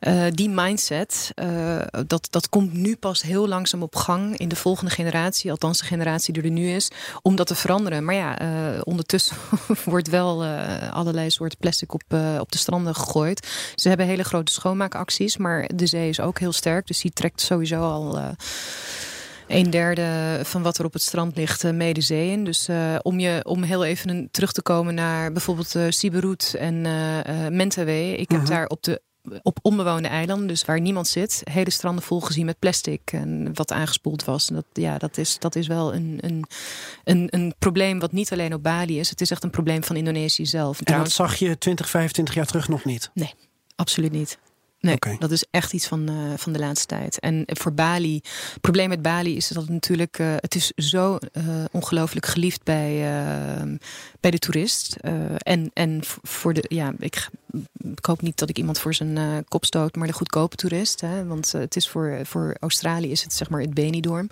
[0.00, 4.56] Uh, die mindset, uh, dat, dat komt nu pas heel langzaam op gang in de
[4.56, 6.90] volgende generatie, althans de generatie die er nu is,
[7.22, 8.04] om dat te veranderen.
[8.04, 9.36] Maar ja, uh, ondertussen
[9.84, 10.44] wordt wel
[10.90, 12.02] allerlei soorten plastic op,
[12.38, 13.48] op de stranden gegooid.
[13.74, 17.40] Ze hebben hele grote schoonmaakacties, maar de zee is ook heel sterk, dus die trekt
[17.40, 18.18] sowieso al
[19.48, 22.44] een derde van wat er op het strand ligt uh, mee de zee in.
[22.44, 26.54] Dus uh, om, je, om heel even een, terug te komen naar bijvoorbeeld uh, Siberut
[26.58, 26.80] en
[27.56, 28.12] Mentawai.
[28.12, 29.02] Ik heb daar op de
[29.42, 33.72] op onbewoonde eilanden, dus waar niemand zit, hele stranden vol gezien met plastic en wat
[33.72, 34.48] aangespoeld was.
[34.48, 36.44] En dat, ja, dat, is, dat is wel een, een,
[37.04, 39.10] een, een probleem wat niet alleen op Bali is.
[39.10, 40.80] Het is echt een probleem van Indonesië zelf.
[40.80, 43.10] En, en dat zag je 20, 25 jaar terug nog niet?
[43.14, 43.34] Nee,
[43.76, 44.38] absoluut niet.
[44.80, 47.18] Nee, dat is echt iets van, uh, van de laatste tijd.
[47.18, 48.14] En voor Bali,
[48.52, 52.62] het probleem met Bali is dat het natuurlijk, uh, het is zo uh, ongelooflijk geliefd
[52.62, 53.00] bij,
[54.20, 54.96] bij de toerist.
[55.38, 57.28] en, en voor de, ja, ik,
[57.78, 61.00] ik hoop niet dat ik iemand voor zijn kop stoot, maar de goedkope toerist.
[61.00, 64.28] Hè, want het is voor, voor Australië is het zeg maar het Benidorm.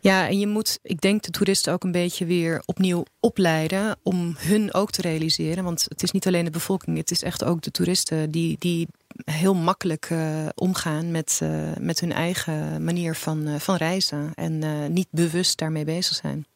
[0.00, 4.34] Ja, en je moet, ik denk, de toeristen ook een beetje weer opnieuw opleiden om
[4.38, 5.64] hun ook te realiseren.
[5.64, 8.88] Want het is niet alleen de bevolking, het is echt ook de toeristen die, die
[9.24, 14.32] heel makkelijk uh, omgaan met, uh, met hun eigen manier van, uh, van reizen.
[14.34, 16.46] En niet bewust daarmee bezig zijn.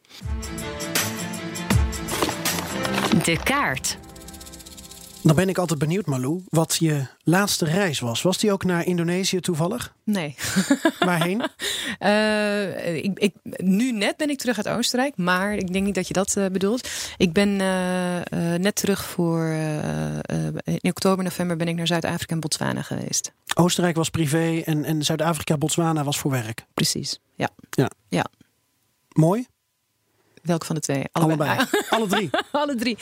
[3.23, 3.97] De kaart.
[5.25, 8.21] Dan ben ik altijd benieuwd, Malou, wat je laatste reis was.
[8.21, 9.95] Was die ook naar Indonesië toevallig?
[10.03, 10.35] Nee.
[10.99, 11.45] Waarheen?
[11.99, 16.07] uh, ik, ik, nu net ben ik terug uit Oostenrijk, maar ik denk niet dat
[16.07, 16.89] je dat uh, bedoelt.
[17.17, 18.19] Ik ben uh,
[18.55, 19.45] net terug voor.
[20.63, 23.31] in oktober, november ben ik naar Zuid-Afrika en Botswana geweest.
[23.55, 26.65] Oostenrijk was privé en, en Zuid-Afrika, Botswana was voor werk.
[26.73, 27.49] Precies, ja.
[27.69, 27.89] Ja.
[28.07, 28.25] ja.
[29.09, 29.47] Mooi.
[30.45, 31.03] Welke van de twee?
[31.11, 31.59] Allebei.
[31.89, 32.29] Alle drie.
[32.51, 32.97] Alle drie.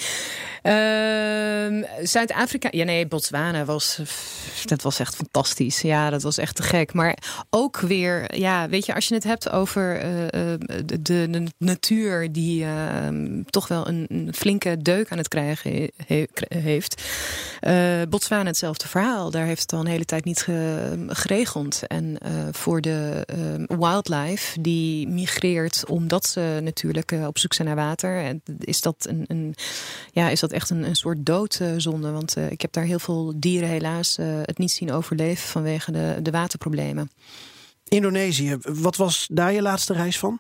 [0.64, 2.68] Uh, Zuid-Afrika.
[2.72, 4.00] Ja, nee, Botswana was.
[4.66, 5.82] Dat was echt fantastisch.
[5.82, 6.94] Ja, dat was echt te gek.
[6.94, 7.18] Maar
[7.50, 10.10] ook weer, ja, weet je, als je het hebt over uh,
[10.86, 13.08] de, de, natuur die uh,
[13.50, 17.04] toch wel een, een, flinke deuk aan het krijgen he, heeft.
[17.62, 19.32] Uh, Botswana hetzelfde verhaal.
[19.32, 21.88] Daar heeft het al een hele tijd niet ge, geregeld.
[21.88, 22.18] En
[22.52, 28.40] voor de ehm, wildlife die migreert omdat ze natuurlijk op zoek zijn naar water.
[28.60, 29.56] Is dat, een, een
[30.12, 32.12] ja, is dat echt een, een soort doodzonde?
[32.12, 35.92] Want uh, ik heb daar heel veel dieren helaas uh, het niet zien overleven vanwege
[35.92, 37.12] de, de waterproblemen.
[37.84, 40.40] Indonesië, wat was daar je laatste reis van?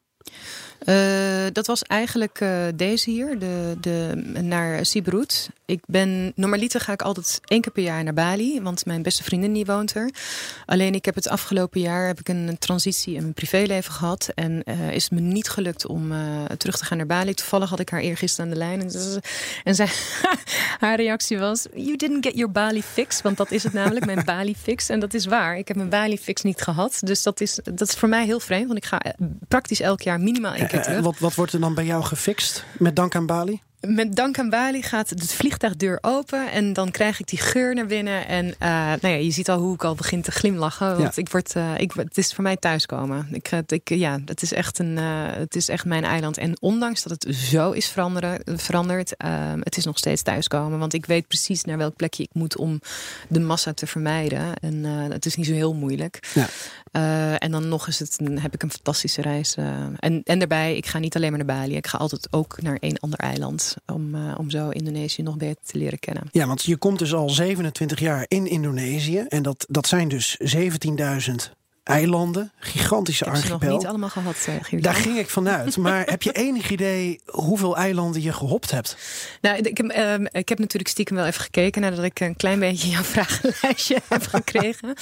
[0.85, 5.49] Uh, dat was eigenlijk uh, deze hier, de, de, naar Sibrut.
[5.65, 9.23] Ik ben, normaliter ga ik altijd één keer per jaar naar Bali, want mijn beste
[9.23, 10.09] vriendin die woont er.
[10.65, 14.31] Alleen ik heb het afgelopen jaar heb ik een transitie in mijn privéleven gehad.
[14.35, 16.13] En uh, is me niet gelukt om
[16.57, 17.33] terug te gaan naar Bali.
[17.33, 18.81] Toevallig had ik haar eergisteren aan de lijn.
[18.81, 19.87] En, en
[20.85, 23.21] haar reactie was, you didn't get your Bali fix.
[23.21, 24.89] Want dat is het namelijk, mijn Bali fix.
[24.89, 26.99] En dat is waar, ik heb mijn Bali fix niet gehad.
[27.03, 29.01] Dus dat is, dat is voor mij heel vreemd, want ik ga
[29.47, 31.01] praktisch elk jaar minimaal één terug.
[31.01, 33.61] Wat, wat wordt er dan bij jou gefixt met dank aan Bali?
[33.87, 37.85] Met dank aan Bali gaat de vliegtuigdeur open en dan krijg ik die geur naar
[37.85, 38.27] binnen.
[38.27, 38.53] En uh,
[39.01, 40.97] nou ja, je ziet al hoe ik al begin te glimlachen.
[40.97, 41.21] Want ja.
[41.21, 43.27] ik word, uh, ik, het is voor mij thuiskomen.
[43.31, 46.37] Ik, ik, ja, het is, echt een, uh, het is echt mijn eiland.
[46.37, 49.13] En ondanks dat het zo is veranderen, veranderd,
[49.59, 50.79] het is nog steeds thuiskomen.
[50.79, 52.81] Want ik weet precies naar welk plekje ik moet om
[53.27, 54.55] de massa te vermijden.
[54.55, 56.31] En het is niet zo heel moeilijk.
[56.33, 56.47] Ja.
[57.37, 59.55] En dan nog eens het, heb ik een fantastische reis.
[59.55, 61.75] en, en daarbij, ik ga niet alleen maar naar Bali.
[61.75, 65.63] Ik ga altijd ook naar een ander eiland om, uh, om zo Indonesië nog beter
[65.65, 66.23] te leren kennen.
[66.31, 69.25] Ja, want je komt dus al 27 jaar in Indonesië.
[69.27, 71.33] En dat, dat zijn dus 17.000
[71.83, 73.67] eilanden, gigantische ik heb archipel.
[73.67, 75.77] nog niet allemaal gehad, uh, Daar ging ik vanuit.
[75.77, 78.97] Maar heb je enig idee hoeveel eilanden je gehopt hebt?
[79.41, 82.59] Nou, ik heb, uh, ik heb natuurlijk stiekem wel even gekeken nadat ik een klein
[82.59, 84.93] beetje jouw vragenlijstje heb gekregen.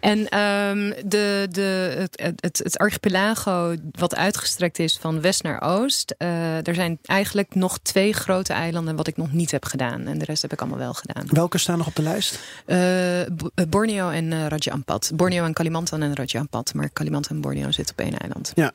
[0.00, 6.14] En um, de, de, het, het, het, archipelago wat uitgestrekt is van west naar oost.
[6.18, 10.06] Uh, er zijn eigenlijk nog twee grote eilanden wat ik nog niet heb gedaan.
[10.06, 11.26] En de rest heb ik allemaal wel gedaan.
[11.26, 12.38] Welke staan nog op de lijst?
[12.66, 15.10] Uh, Borneo en Raja Ampat.
[15.14, 16.74] Borneo en Kalimantan en Raja Ampat.
[16.74, 18.52] Maar Kalimantan en Borneo zitten op één eiland.
[18.54, 18.72] Ja.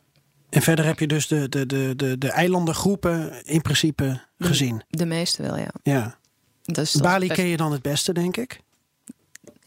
[0.50, 4.84] En verder heb je dus de, de, de, de, de eilandengroepen in principe gezien?
[4.88, 5.72] De, de meeste wel, ja.
[5.84, 6.18] ja.
[6.62, 8.60] Dus Bali ken je dan het beste, denk ik?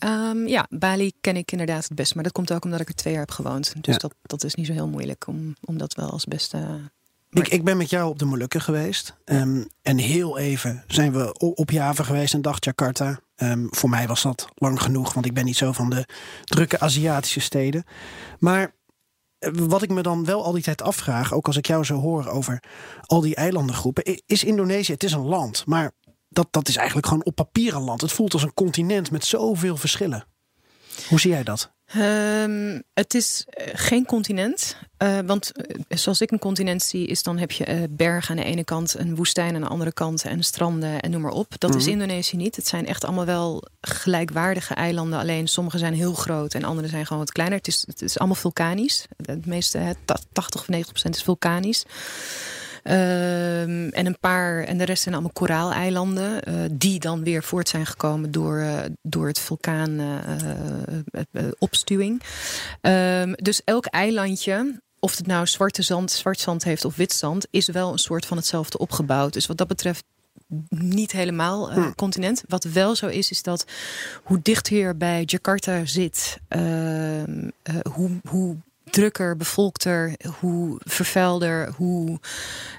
[0.05, 2.15] Um, ja, Bali ken ik inderdaad het beste.
[2.15, 3.73] Maar dat komt ook omdat ik er twee jaar heb gewoond.
[3.81, 4.01] Dus ja.
[4.01, 6.81] dat, dat is niet zo heel moeilijk om, om dat wel als beste...
[7.31, 9.15] Ik, ik ben met jou op de Molukken geweest.
[9.25, 13.21] Um, en heel even zijn we op Java geweest, een dag Jakarta.
[13.43, 16.07] Um, voor mij was dat lang genoeg, want ik ben niet zo van de
[16.45, 17.85] drukke Aziatische steden.
[18.39, 18.75] Maar
[19.39, 22.01] eh, wat ik me dan wel al die tijd afvraag, ook als ik jou zo
[22.01, 22.63] hoor over
[23.01, 25.93] al die eilandengroepen, is Indonesië, het is een land, maar
[26.29, 28.01] dat, dat is eigenlijk gewoon op papier een land.
[28.01, 30.25] Het voelt als een continent met zoveel verschillen.
[31.09, 31.77] Hoe zie jij dat?
[31.97, 34.77] Um, het is uh, geen continent.
[35.03, 38.51] Uh, want uh, zoals ik een continent zie, is dan heb je bergen aan de
[38.51, 41.51] ene kant, een woestijn aan de andere kant en stranden en noem maar op.
[41.51, 41.87] Dat mm -hmm.
[41.87, 42.57] is Indonesië niet.
[42.57, 45.19] Het zijn echt allemaal wel gelijkwaardige eilanden.
[45.19, 47.59] Alleen sommige zijn heel groot en andere zijn gewoon wat kleiner.
[47.59, 49.07] Het is, het is allemaal vulkanisch.
[49.23, 49.97] Het meeste,
[50.33, 51.85] 80 of 90 procent is vulkanisch.
[52.91, 57.69] Um, en een paar, en de rest zijn allemaal koraaleilanden, uh, die dan weer voort
[57.69, 62.23] zijn gekomen door, uh, door het vulkaan uh, opstuwing.
[62.81, 67.47] Um, dus elk eilandje, of het nou zwarte zand, zwart zand heeft of wit zand,
[67.51, 69.33] is wel een soort van hetzelfde opgebouwd.
[69.33, 70.05] Dus wat dat betreft
[70.69, 71.95] niet helemaal uh, hmm.
[71.95, 72.43] continent.
[72.47, 73.65] Wat wel zo is, is dat
[74.23, 77.25] hoe dichter je bij Jakarta zit, uh, uh,
[77.93, 78.57] hoe, hoe
[78.91, 82.19] drukker, bevolkter, hoe vervuilder, hoe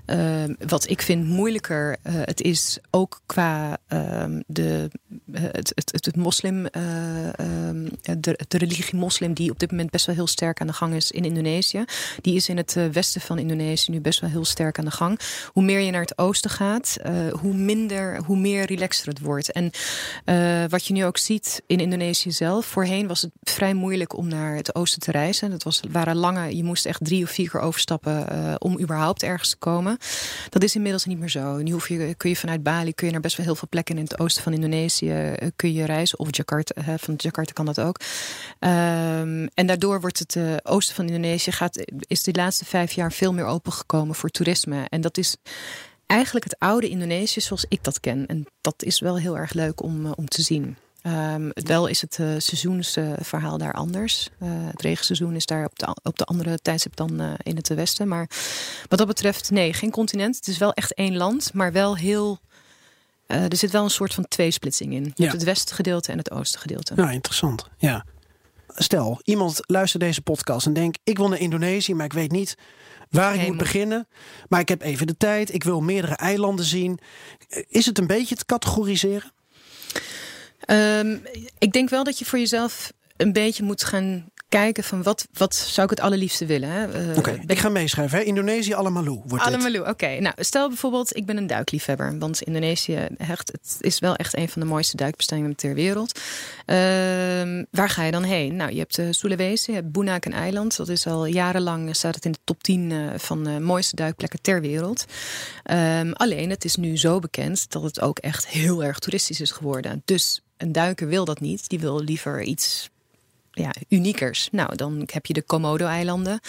[0.06, 4.90] uh, wat ik vind moeilijker uh, het is ook qua uh, de,
[5.32, 10.16] het, het, het, het moslim, de, de religie moslim die op dit moment best wel
[10.16, 11.84] heel sterk aan de gang is in Indonesië.
[12.22, 15.20] Die is in het westen van Indonesië nu best wel heel sterk aan de gang.
[15.46, 16.98] Hoe meer je naar het oosten gaat,
[17.42, 19.52] hoe minder, hoe meer relaxter het wordt.
[19.52, 19.72] En
[20.70, 24.56] wat je nu ook ziet in Indonesië zelf, voorheen was het vrij moeilijk om naar
[24.56, 25.50] het oosten te reizen.
[25.50, 29.50] Dat was lange, je moest echt drie of vier keer overstappen uh, om überhaupt ergens
[29.50, 29.98] te komen.
[30.50, 31.58] Dat is inmiddels niet meer zo.
[31.58, 33.98] Nu hoef je, kun je vanuit Bali kun je naar best wel heel veel plekken
[33.98, 36.20] in het oosten van Indonesië uh, kun je reizen.
[36.20, 38.00] Of Jakarta, van Jakarta kan dat ook.
[38.60, 43.34] Um, en daardoor wordt het oosten van Indonesië gaat, is de laatste vijf jaar veel
[43.34, 44.86] meer opengekomen voor toerisme.
[44.90, 45.38] En dat is
[46.06, 48.26] eigenlijk het oude Indonesië zoals ik dat ken.
[48.26, 50.78] En dat is wel heel erg leuk om, om te zien.
[51.10, 54.30] Um, wel is het uh, seizoensverhaal uh, daar anders.
[54.44, 57.68] Uh, het regenseizoen is daar op de, op de andere tijdstip dan uh, in het
[57.68, 58.08] westen.
[58.08, 58.30] Maar
[58.88, 60.36] wat dat betreft, nee, geen continent.
[60.36, 62.40] Het is wel echt één land, maar wel heel...
[63.26, 65.04] er zit wel een soort van tweesplitsing in.
[65.04, 65.24] Je ja.
[65.24, 66.94] hebt het westengedeelte en het oostengedeelte.
[66.96, 67.68] Ja, interessant.
[67.78, 68.06] Ja.
[68.68, 71.00] Stel, iemand luistert deze podcast en denkt...
[71.04, 72.56] ik wil naar Indonesië, maar ik weet niet
[73.10, 74.08] waar ik moet beginnen.
[74.48, 75.54] Maar ik heb even de tijd.
[75.54, 77.00] Ik wil meerdere eilanden zien.
[77.68, 79.32] Is het een beetje te categoriseren?
[80.72, 81.22] Um,
[81.58, 85.56] ik denk wel dat je voor jezelf een beetje moet gaan kijken van wat, wat
[85.56, 86.70] zou ik het allerliefste willen.
[86.70, 88.18] Uh, oké, okay, ik ga meeschrijven.
[88.18, 88.24] Hè?
[88.24, 89.90] Indonesië Alamalu wordt Alamalu, oké.
[89.90, 90.20] Okay.
[90.20, 92.20] Nou, stel bijvoorbeeld, ik ben een duikliefhebber.
[92.20, 96.20] Want Indonesië hecht, het is wel echt een van de mooiste duikbestemmingen ter wereld.
[96.66, 96.76] Uh,
[97.72, 98.56] waar ga je dan heen?
[98.56, 100.76] Nou, je hebt uh, Sulawesi, je hebt Bunak een eiland.
[100.76, 104.42] Dat is al jarenlang, staat het in de top 10 uh, van de mooiste duikplekken
[104.42, 105.06] ter wereld.
[105.72, 109.52] Um, alleen, het is nu zo bekend dat het ook echt heel erg toeristisch is
[109.52, 110.02] geworden.
[110.06, 111.70] Dus een duiker wil dat niet.
[111.70, 112.90] Die wil liever iets
[113.52, 114.50] ja, uniekers.
[114.52, 116.40] Nou, dan heb je de Komodo-eilanden.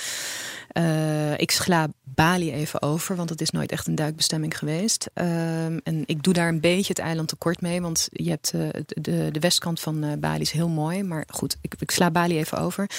[0.73, 5.11] Uh, ik sla Bali even over, want het is nooit echt een duikbestemming geweest.
[5.15, 8.69] Uh, en ik doe daar een beetje het eiland tekort mee, want je hebt uh,
[8.87, 11.03] de, de westkant van uh, Bali is heel mooi.
[11.03, 12.91] Maar goed, ik, ik sla Bali even over.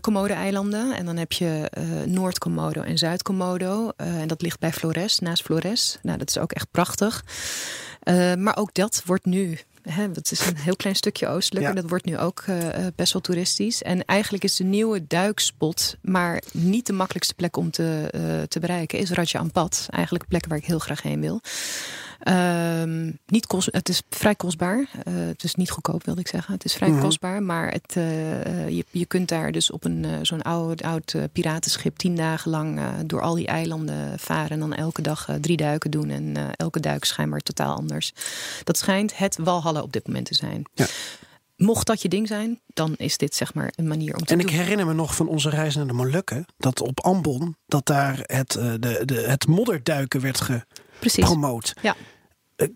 [0.00, 1.70] Komodo-eilanden en dan heb je
[2.06, 3.90] Noord-Komodo en Zuid-Komodo.
[3.96, 5.98] en dat ligt bij Flores, naast Flores.
[6.02, 7.24] Nou, dat is ook echt prachtig.
[8.36, 11.74] maar ook dat wordt nu Hè, het is een heel klein stukje oostelijker.
[11.74, 11.80] Ja.
[11.80, 12.56] Dat wordt nu ook uh,
[12.96, 13.82] best wel toeristisch.
[13.82, 18.60] En eigenlijk is de nieuwe duikspot, maar niet de makkelijkste plek om te, uh, te
[18.60, 19.86] bereiken, is Raja Ampat.
[19.90, 21.40] Eigenlijk een plek waar ik heel graag heen wil.
[22.24, 24.78] Um, niet kost, het is vrij kostbaar.
[24.78, 26.54] Uh, het is niet goedkoop, wilde ik zeggen.
[26.54, 27.04] Het is vrij mm -hmm.
[27.04, 31.14] kostbaar, maar het, uh, je, je kunt daar dus op een uh, zo'n oud, oud
[31.32, 35.90] piratenschip tien dagen lang door al die eilanden varen en dan elke dag drie duiken
[35.90, 38.12] doen en elke duik schijnbaar totaal anders.
[38.64, 40.62] Dat schijnt het Walhalla op dit moment te zijn.
[40.74, 40.86] Ja.
[41.56, 44.38] Mocht dat je ding zijn, dan is dit zeg maar een manier om te en
[44.38, 44.48] doen.
[44.48, 46.46] ik herinner me nog van onze reis naar de Molukken...
[46.58, 50.38] dat op Ambon, dat daar het, de, de, het modderduiken werd
[51.00, 51.74] gepromoot.
[51.82, 51.94] Ja.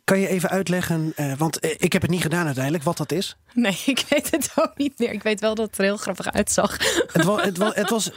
[0.04, 3.36] Kan je even uitleggen, uh, want ik heb het niet gedaan uiteindelijk, wat dat is?
[3.54, 5.12] Nee, ik weet het ook niet meer.
[5.12, 6.76] Ik weet wel dat het er heel grappig uitzag.
[7.12, 8.10] Het was, het was, het was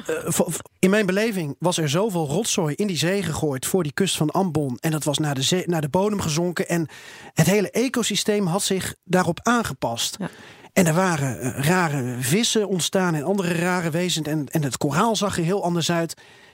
[0.80, 4.32] in mijn beleving was er zoveel rotzooi in die zee gegooid voor die kust van
[4.32, 4.78] Ambon.
[4.80, 6.68] En dat was naar de, zee, naar de bodem gezonken.
[6.68, 6.88] En
[7.34, 10.16] het hele ecosysteem had zich daarop aangepast.
[10.20, 10.30] Ja.
[10.74, 14.28] En er waren rare vissen ontstaan en andere rare wezens.
[14.28, 16.14] En, en het koraal zag er heel anders uit.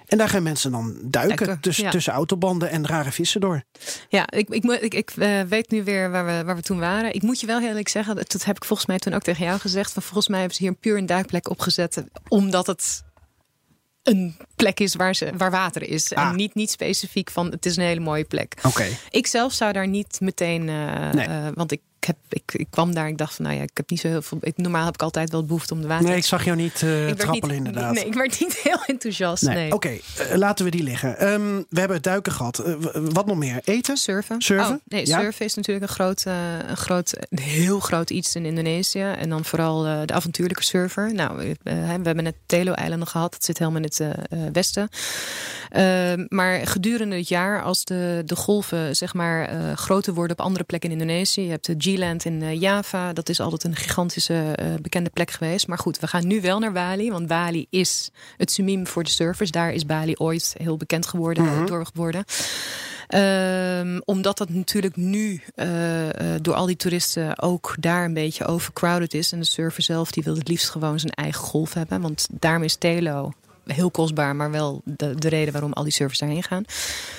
[0.10, 1.89] En daar gaan mensen dan duiken Duiken, tussen, ja.
[1.89, 3.63] tussen autobanden en rare vissen door.
[4.10, 7.13] Ja, ik, ik, ik, ik uh, weet nu weer waar we, waar we toen waren.
[7.13, 9.22] Ik moet je wel heel eerlijk zeggen, dat, dat heb ik volgens mij toen ook
[9.22, 9.93] tegen jou gezegd.
[9.93, 12.04] Van volgens mij hebben ze hier een puur een duikplek opgezet.
[12.28, 13.04] Omdat het
[14.04, 16.13] een plek is waar, ze, waar water is.
[16.13, 16.28] Ah.
[16.28, 18.56] En niet, niet specifiek van het is een hele mooie plek.
[18.63, 18.98] Okay.
[19.10, 21.28] Ik zelf zou daar niet meteen, uh, nee.
[21.28, 23.89] uh, want ik heb, ik, ik kwam daar, ik dacht van, nou ja, ik heb
[23.89, 24.38] niet zo heel veel.
[24.41, 26.06] Ik, normaal heb ik altijd wel behoefte om de water.
[26.08, 27.93] Nee, ik zag jou niet uh, werd trappelen niet- inderdaad.
[27.93, 29.43] Nee, ik werd niet heel enthousiast.
[29.43, 29.56] Nee.
[29.56, 29.72] Nee.
[29.74, 31.17] Oké, eh, laten we die liggen.
[31.17, 32.60] Ehm, we hebben het duiken gehad.
[32.60, 33.60] Eh, wat nog meer?
[33.63, 33.98] Eten?
[33.98, 34.41] Surfen.
[34.41, 34.76] Surfen?
[34.76, 35.19] Oh, nee, Ja?
[35.19, 36.34] surfen is natuurlijk een groot, eh,
[36.67, 39.02] een groot, een heel groot iets in Indonesië.
[39.02, 41.13] En dan vooral eh, de avontuurlijke surfer.
[41.13, 41.72] Nou, eh, we
[42.04, 43.32] hebben net Telo-eilanden gehad.
[43.32, 44.89] Dat zit helemaal in het eh, eh, westen.
[45.69, 50.45] Ehm, maar gedurende het jaar, als de, de golven zeg maar eh, groter worden op
[50.45, 51.41] andere plekken in Indonesië.
[51.41, 53.14] Je hebt de In eh, Java.
[53.14, 55.68] Dat is altijd een gigantische eh, bekende plek geweest.
[55.68, 57.12] Maar goed, we gaan nu wel naar Bali.
[57.12, 59.52] Want Bali is het sumiem voor de surfers.
[59.52, 62.24] Daar is Bali ooit heel bekend geworden, door geworden.
[63.08, 65.42] Ehm, omdat dat natuurlijk nu
[66.42, 69.32] door al die toeristen ook daar een beetje overcrowded is.
[69.32, 72.02] En de surfer zelf die wil het liefst gewoon zijn eigen golf hebben.
[72.02, 73.34] Want daarom is Telo
[73.71, 76.63] heel kostbaar, maar wel de, de reden waarom al die surfers daarheen gaan.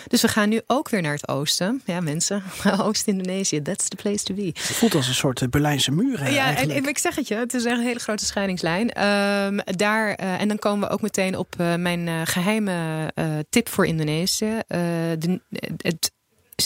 [0.06, 1.82] Dus we gaan nu ook weer naar het oosten.
[1.84, 2.42] Ja, mensen,
[2.86, 4.46] Oost-Indonesië, that's the place to be.
[4.46, 6.78] Het voelt als een soort eh, Berlijnse muur eh, Ja, en, eigenlijk.
[6.84, 8.90] en ik zeg het je, het is echt een hele grote scheidingslijn.
[8.90, 13.68] Ehm, daar, eh, en dan komen we ook meteen op mijn eh, geheime eh, tip
[13.68, 14.58] voor Indonesië.
[14.68, 15.40] De,
[15.76, 16.12] het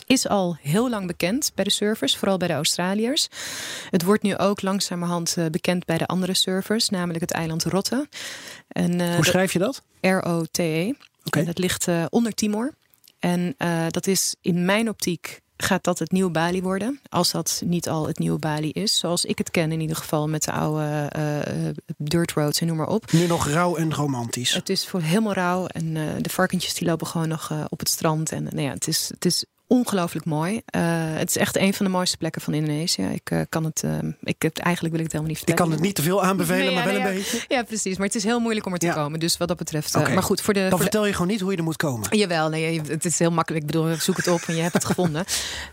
[0.07, 3.28] is al heel lang bekend bij de surfers, vooral bij de Australiërs.
[3.90, 8.09] Het wordt nu ook langzamerhand eh, bekend bij de andere surfers, namelijk het eiland Rotte.
[8.68, 9.83] En, eh, Hoe schrijf je dat?
[10.00, 10.92] R-O-T-E.
[11.30, 12.72] En dat ligt eh, onder Timor.
[13.18, 13.54] En
[13.90, 17.00] dat is in mijn optiek gaat dat het nieuwe Bali worden.
[17.09, 18.98] Als dat niet al het nieuwe Bali is.
[18.98, 22.76] Zoals ik het ken in ieder geval met de oude eh, dirt roads en noem
[22.76, 23.12] maar op.
[23.12, 24.54] Nu nog rauw en romantisch.
[24.54, 25.66] Het is voor helemaal rauw.
[25.66, 28.33] En de varkentjes die lopen gewoon nog op het strand.
[28.33, 30.61] En nou ja, het is, het is ongelooflijk mooi.
[30.66, 33.03] Eh, het is echt een van de mooiste plekken van Indonesië.
[33.03, 33.90] Ik eh, kan het, eh,
[34.22, 35.62] ik heb, eigenlijk wil ik het helemaal niet Ik vertellen.
[35.62, 37.14] kan het niet te veel aanbevelen, Nee, maar wel nee, een ja.
[37.14, 37.44] beetje.
[37.48, 37.96] Ja, precies.
[37.96, 38.92] Maar het is heel moeilijk om er te Ja.
[38.94, 39.20] komen.
[39.20, 39.94] Dus wat dat betreft.
[39.94, 41.77] Maar goed, voor de, Dan voor de vertel je gewoon niet hoe je er moet
[41.77, 42.16] komen.
[42.18, 43.64] Jawel, nee, het is heel makkelijk.
[43.64, 45.24] Ik bedoel, zoek het op en je hebt het gevonden.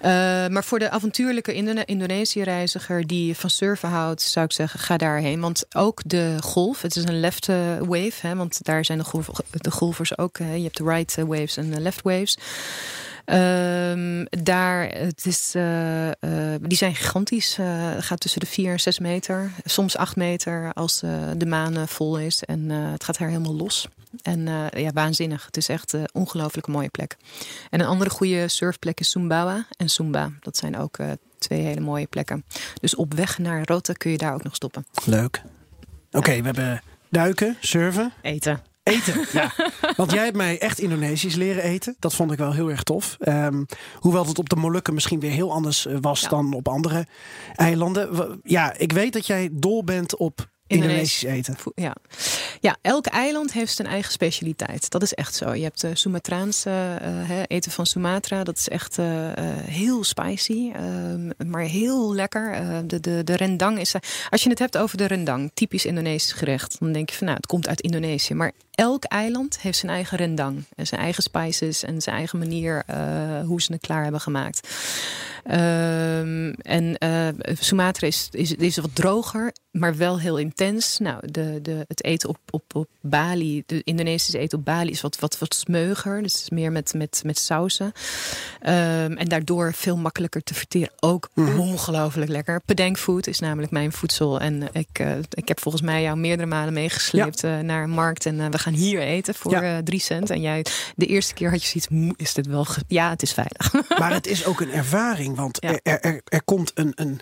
[0.52, 5.40] Maar voor de avontuurlijke Indo- Indonesië-reiziger die van surfen houdt, zou ik zeggen, ga daarheen.
[5.40, 7.48] Want ook de golf, het is een left
[7.80, 10.38] wave, hè, want daar zijn de, golf, de golfers ook.
[10.38, 12.38] Hè, je hebt de right waves en de left waves.
[13.32, 17.58] Ehm, daar, het is, eh, eh, die zijn gigantisch.
[17.58, 19.52] eh, Het gaat tussen de 4 en 6 meter.
[19.65, 22.44] Soms 8 meter als eh, de maan vol is.
[22.44, 23.88] En eh, het gaat daar helemaal los.
[24.22, 25.46] En eh, ja, waanzinnig.
[25.46, 27.17] Het is echt een ongelooflijk mooie plek.
[27.70, 30.32] En een andere goede surfplek is Sumbawa en Sumba.
[30.39, 32.44] Dat zijn ook eh, twee hele mooie plekken.
[32.82, 34.86] Dus op weg naar Rotte kun je daar ook nog stoppen.
[35.06, 35.41] Leuk.
[36.12, 38.62] Oké, we hebben duiken, surfen, Eten.
[38.92, 39.26] Eten.
[39.42, 39.52] Ja.
[39.96, 41.96] Want jij hebt mij echt Indonesisch leren eten.
[42.00, 43.16] Dat vond ik wel heel erg tof.
[43.20, 43.64] Ehm,
[43.96, 46.30] hoewel het op de Molukken misschien weer heel anders eh, was Ja.
[46.30, 47.08] dan op andere
[47.56, 48.40] eilanden.
[48.44, 51.56] Ja, ik weet dat jij dol bent op Indonesisch eten.
[51.76, 51.96] Ja.
[52.60, 54.90] ja, elk eiland heeft zijn eigen specialiteit.
[54.90, 55.54] Dat is echt zo.
[55.54, 56.70] Je hebt de Sumatraanse
[57.02, 58.44] eh, hè, eten van Sumatra.
[58.44, 62.54] Dat is echt eh, eh, heel spicy, ehm, maar heel lekker.
[62.54, 63.96] Eh, de, de, de rendang is...
[64.30, 66.76] als je het hebt over de rendang, typisch Indonesisch gerecht...
[66.80, 68.34] dan denk je van nou, het komt uit Indonesië.
[68.34, 70.64] Maar elk eiland heeft zijn eigen rendang.
[70.76, 72.98] En zijn eigen spices en zijn eigen manier eh,
[73.46, 74.68] hoe ze het klaar hebben gemaakt.
[75.44, 77.28] Ehm, en eh,
[77.60, 80.98] Sumatra is, is, is wat droger, maar wel heel intens.
[80.98, 85.02] Nou, de, de, het eten op, op, op Bali, de Indonesische eten op Bali is
[85.02, 86.22] wat, wat, wat smeuger.
[86.22, 87.92] Dus meer met, met, met sausen.
[88.60, 90.92] Ehm, en daardoor veel makkelijker te verteren.
[91.00, 92.62] Ook ongelooflijk lekker.
[92.66, 94.40] Pedang food is namelijk mijn voedsel.
[94.40, 98.26] En ik, eh, ik heb volgens mij jou meerdere malen meegesleept naar een markt.
[98.26, 99.62] En we gaan hier eten voor Ja.
[99.62, 100.30] eh, drie cent.
[100.30, 102.65] En jij, de eerste keer had je zoiets, "Moe, is dit wel...
[102.88, 103.74] Ja, het is veilig.
[104.00, 105.80] Maar het is ook een ervaring, want Ja.
[105.84, 107.19] er, er, er komt een, een,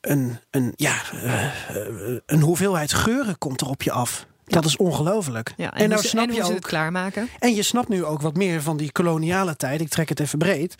[0.00, 4.26] een, een, ja, eh, eh, een hoeveelheid geuren komt er op je af.
[4.44, 5.52] Dat is ongelooflijk.
[5.56, 7.28] Ja, en, en nou ze, snap en je ook, het klaarmaken.
[7.38, 9.80] en je snapt nu ook wat meer van die koloniale tijd.
[9.80, 10.74] Ik trek het even breed.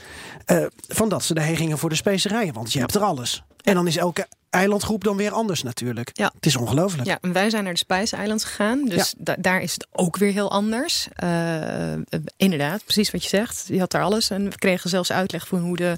[0.88, 3.42] van dat ze daarheen gingen voor de specerijen, want je hebt er alles.
[3.62, 6.10] En dan is elke eilandgroep dan weer anders natuurlijk.
[6.12, 6.30] Ja.
[6.34, 7.06] Het is ongelooflijk.
[7.08, 8.84] Ja, en wij zijn naar de Spice Islands gegaan.
[8.84, 11.08] Dus da- daar is het ook weer heel anders.
[11.12, 11.92] Eh,
[12.36, 13.64] inderdaad, precies wat je zegt.
[13.68, 14.30] Je had daar alles.
[14.30, 15.96] En we kregen zelfs uitleg voor hoe de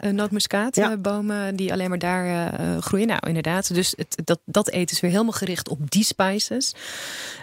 [0.00, 1.56] eh, nootmuskaatbomen...
[1.56, 3.06] die alleen maar daar eh, groeien.
[3.06, 3.74] Nou, inderdaad.
[3.74, 6.74] Dus het, dat, dat eten is weer helemaal gericht op die spices.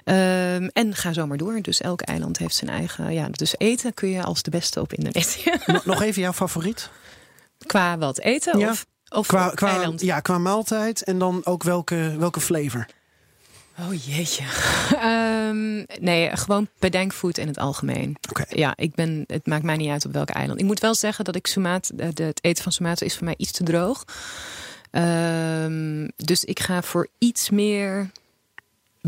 [0.03, 1.61] Ehm, en ga zo maar door.
[1.61, 3.13] Dus elk eiland heeft zijn eigen...
[3.13, 5.51] Ja, dus eten kun je als de beste op Indonesië.
[5.85, 6.89] Nog even jouw favoriet?
[7.65, 8.19] Qua wat?
[8.19, 8.69] Eten Ja.
[8.69, 10.01] of, of Qua, qua, eiland?
[10.01, 12.87] ja, qua maaltijd en dan ook welke, welke flavor?
[13.79, 14.43] Oh jeetje.
[14.99, 18.17] Ehm, nee, gewoon bedenkfood in het algemeen.
[18.29, 18.45] Oké.
[18.49, 20.59] Ja, ik ben, het maakt mij niet uit op welk eiland.
[20.59, 23.23] Ik moet wel zeggen dat ik Sumatra, de, de- het eten van Sumatra is voor
[23.25, 24.03] mij iets te droog.
[24.91, 28.09] Ehm, dus ik ga voor iets meer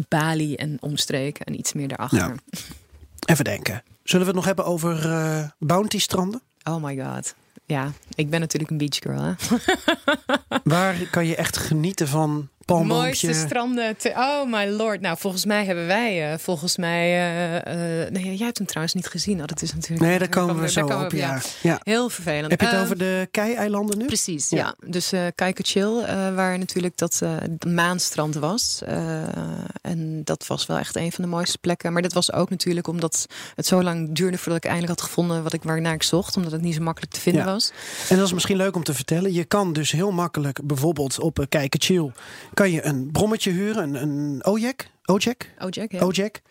[0.07, 2.17] Bali en omstreken en iets meer daarachter.
[2.19, 2.35] Ja.
[3.31, 3.83] Even denken.
[4.03, 6.41] Zullen we het nog hebben over eh bounty stranden?
[6.63, 7.35] Oh my god.
[7.65, 9.21] Ja, ik ben natuurlijk een beachgirl.
[9.21, 9.33] Hè?
[10.63, 13.97] Waar kan je echt genieten van Mooiste stranden.
[13.97, 15.01] Te, oh my lord.
[15.01, 19.07] Nou, volgens mij hebben wij, uh, volgens mij, uh, nee, jij hebt hem trouwens niet
[19.07, 19.41] gezien.
[19.41, 20.01] Oh, dat is natuurlijk.
[20.01, 21.11] Nee, daar komen we zo op.
[21.11, 21.41] ja.
[21.61, 21.79] ja.
[21.83, 22.51] Heel vervelend.
[22.51, 24.05] Heb je het over de Kei-eilanden nu?
[24.05, 24.57] Precies, ja.
[24.57, 24.89] ja.
[24.89, 27.21] Dus uh, Chill, waar natuurlijk dat
[27.67, 28.81] maanstrand was.
[29.81, 31.93] en dat was wel echt een van de mooiste plekken.
[31.93, 35.43] Maar dat was ook natuurlijk omdat het zo lang duurde voordat ik eindelijk had gevonden
[35.43, 37.71] wat ik waarnaar ik zocht, omdat het niet zo makkelijk te vinden was.
[38.09, 39.33] En dat is misschien leuk om te vertellen.
[39.33, 42.11] Je kan dus heel makkelijk bijvoorbeeld op Kijken Chill
[42.55, 44.89] kan je een brommetje huren, een, een Ojek.
[45.05, 45.53] Ojek?
[45.59, 45.99] Ojek, ja.
[45.99, 46.41] Ojek.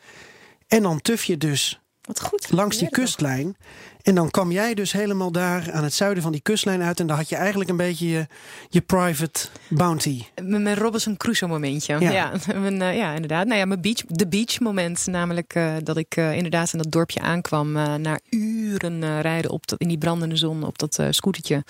[0.67, 2.51] En dan tuf je dus Wat goed.
[2.51, 3.57] langs die kustlijn.
[4.05, 7.01] En dan kwam jij dus helemaal daar aan het zuiden van die kustlijn uit.
[7.01, 8.27] En dan had je eigenlijk een beetje je,
[8.69, 10.23] je private bounty.
[10.43, 11.97] Mijn Robinson Crusoe momentje.
[12.01, 13.47] Ja, ja, mijn, uh, ja inderdaad.
[13.47, 15.07] Nou ja, mijn beach, de beach moment.
[15.07, 17.73] Namelijk uh, dat ik uh, inderdaad in dat dorpje aankwam.
[18.01, 21.65] na uren rijden op dat, in die brandende zon op dat scootertje.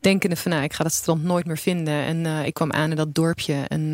[0.00, 1.94] Denkende van nou, ik ga dat strand nooit meer vinden.
[1.94, 3.54] En ik kwam aan in dat dorpje.
[3.68, 3.92] En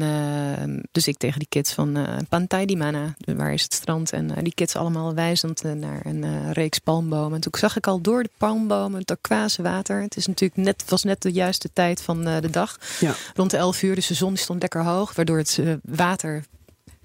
[0.92, 3.14] dus ik tegen die kids van Pantai di Mana.
[3.36, 4.12] Waar is het strand?
[4.12, 7.34] En die kids allemaal wijzend naar een reeks palmbomen.
[7.34, 10.02] En toen zag ik al door de palmbomen, het turquoise water.
[10.02, 12.78] Het is natuurlijk net, was net de juiste tijd van uh, de dag.
[13.00, 13.14] Ja.
[13.34, 15.14] Rond de 11 uur, dus de zon stond lekker hoog.
[15.14, 16.44] Waardoor het uh, water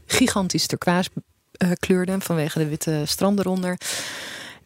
[0.06, 1.10] gigantisch turquoise
[1.64, 3.78] uh, kleurde vanwege de witte strand eronder.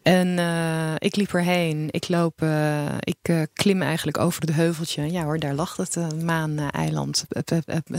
[0.01, 1.87] En uh, ik liep erheen.
[1.91, 5.11] Ik loop, uh, ik uh, klim eigenlijk over het heuveltje.
[5.11, 7.25] Ja hoor, daar lag het Maan-eiland,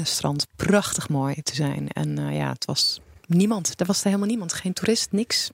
[0.03, 0.47] strand.
[0.57, 1.89] Prachtig mooi te zijn.
[1.89, 3.81] En ja, het was niemand.
[3.81, 4.53] Er was er helemaal niemand.
[4.53, 5.51] Geen toerist, niks.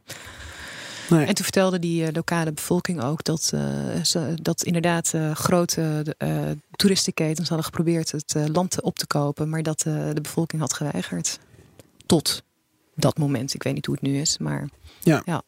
[1.10, 1.26] Nee.
[1.26, 3.60] En toen vertelde die eh, lokale bevolking ook dat, uh,
[4.02, 6.16] ze, dat inderdaad uh, grote
[6.70, 11.38] toeristenketens hadden geprobeerd het land op te kopen, maar dat de bevolking had geweigerd.
[12.06, 12.42] Tot
[12.94, 13.54] dat moment.
[13.54, 14.68] Ik weet niet hoe het nu is, maar
[15.00, 15.22] ja.
[15.24, 15.42] ja.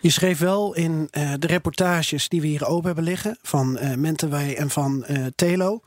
[0.00, 4.70] Je schreef wel in de reportages die we hier open hebben liggen van uh, en
[4.70, 5.80] van Telo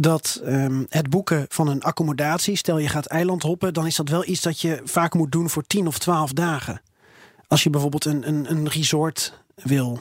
[0.00, 4.08] dat um, het boeken van een accommodatie, stel je gaat eiland hoppen, dan is dat
[4.08, 6.80] wel iets dat je vaak moet doen voor 10 of 12 dagen.
[7.48, 10.00] Als je bijvoorbeeld een, een, een resort wil,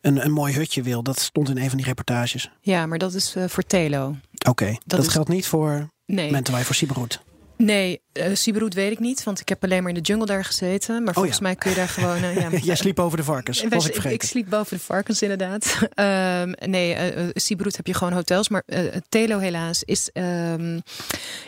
[0.00, 2.50] een, een mooi hutje wil, dat stond in een van die reportages.
[2.60, 4.16] Ja, maar dat is uh, voor Telo.
[4.48, 6.30] Oké, dat, geldt niet voor nee.
[6.30, 7.20] Mentawai, voor Siberut.
[7.56, 10.98] Nee, uh, weet ik niet, want ik heb alleen maar in de jungle daar gezeten.
[10.98, 12.24] Maar oh volgens mij kun je daar gewoon.
[12.24, 13.64] Uh, ja, Jij sliep over de varkens.
[13.68, 15.78] Was ik, ik, sliep boven de varkens, inderdaad.
[15.94, 18.48] um, nee, uh, heb je gewoon hotels.
[18.48, 18.62] Maar
[19.08, 20.82] Telo, helaas, is, um,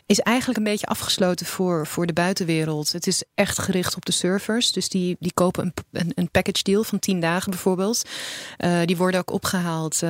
[0.07, 2.93] is eigenlijk een beetje afgesloten voor, voor de buitenwereld.
[2.93, 4.73] Het is echt gericht op de surfers.
[4.73, 8.03] Dus die, die kopen een, een, een package deal van 10 dagen bijvoorbeeld.
[8.85, 10.03] die worden ook opgehaald,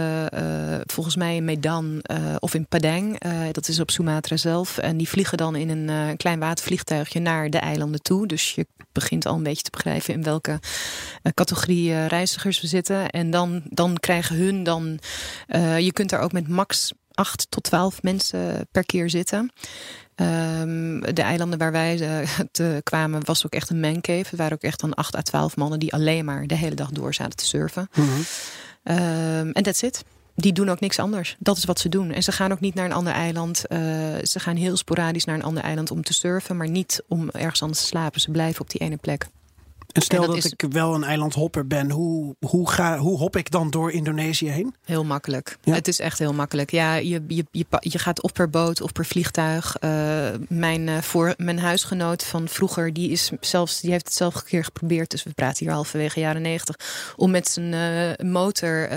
[0.87, 2.03] volgens mij in Medan
[2.39, 3.19] of in Padang.
[3.53, 4.79] dat is op Sumatra zelf.
[4.79, 8.27] En die vliegen dan in een klein watervliegtuigje naar de eilanden toe.
[8.27, 12.67] Dus je begint al een beetje te begrijpen in welke uh, categorie uh, reizigers we
[12.67, 13.11] zitten.
[13.11, 14.99] En dan, dan krijgen hun dan.
[15.79, 19.53] Je kunt daar ook met max 8 tot 12 mensen per keer zitten.
[20.17, 24.29] Um, de eilanden waar wij te kwamen was ook echt een mancave.
[24.29, 26.91] Het waren ook echt dan 8 à 12 mannen die alleen maar de hele dag
[26.91, 27.89] door zaten te surfen.
[27.95, 28.25] Mm -hmm.
[28.97, 30.05] um, en that's it
[30.41, 31.37] die doen ook niks anders.
[31.39, 32.11] Dat is wat ze doen.
[32.11, 33.65] En ze gaan ook niet naar een ander eiland.
[33.69, 33.79] Uh,
[34.23, 37.63] ze gaan heel sporadisch naar een ander eiland om te surfen, maar niet om ergens
[37.63, 38.21] anders te slapen.
[38.21, 39.27] Ze blijven op die ene plek.
[39.99, 43.71] En stel dat, ik wel een eilandhopper ben, hoe, hoe, ga, hoe hop ik dan
[43.71, 44.75] door Indonesië heen?
[44.85, 45.57] Heel makkelijk.
[45.61, 46.71] Het is echt heel makkelijk.
[46.71, 49.77] Ja, je, je, je, je gaat of per boot of per vliegtuig.
[49.81, 49.91] Uh,
[50.49, 54.45] mijn, uh, voor, mijn huisgenoot van vroeger, die, is zelfs, die heeft het zelf een
[54.45, 55.11] keer geprobeerd.
[55.11, 56.77] Dus we praten hier halverwege jaren negentig.
[57.17, 58.89] Om met zijn uh, motor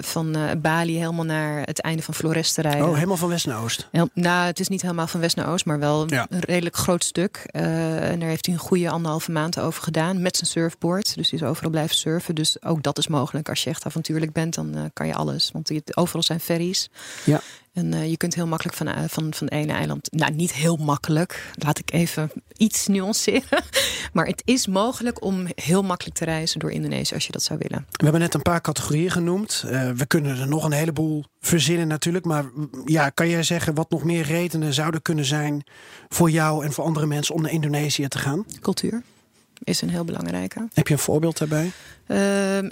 [0.00, 2.88] van Bali helemaal naar het einde van Flores te rijden.
[2.88, 3.88] Oh, helemaal van west naar oost?
[3.90, 7.04] Heel, nou, het is niet helemaal van west naar oost, maar wel een redelijk groot
[7.04, 7.36] stuk.
[7.52, 11.14] en daar heeft hij een goede anderhalve maand over gedaan met zijn surfboard.
[11.14, 12.34] Dus die is overal blijven surfen.
[12.34, 13.48] Dus ook dat is mogelijk.
[13.48, 15.50] Als je echt avontuurlijk bent, dan uh, kan je alles.
[15.52, 16.90] Want die, overal zijn ferries.
[17.24, 17.40] Ja.
[17.74, 20.12] En uh, je kunt heel makkelijk van, uh, van, van ene eiland.
[20.12, 21.50] Nou, niet heel makkelijk.
[21.54, 23.64] Laat ik even iets nuanceren.
[24.12, 27.58] maar het is mogelijk om heel makkelijk te reizen door Indonesië als je dat zou
[27.62, 27.86] willen.
[27.90, 29.64] We hebben net een paar categorieën genoemd.
[29.66, 32.24] Uh, we kunnen er nog een heleboel verzinnen natuurlijk.
[32.24, 32.44] Maar
[32.84, 35.64] ja, kan jij zeggen wat nog meer redenen zouden kunnen zijn
[36.08, 38.46] voor jou en voor andere mensen om naar Indonesië te gaan?
[38.60, 39.02] Cultuur
[39.64, 40.68] is een heel belangrijke.
[40.72, 41.64] Heb je een voorbeeld daarbij?
[41.64, 42.18] Uh,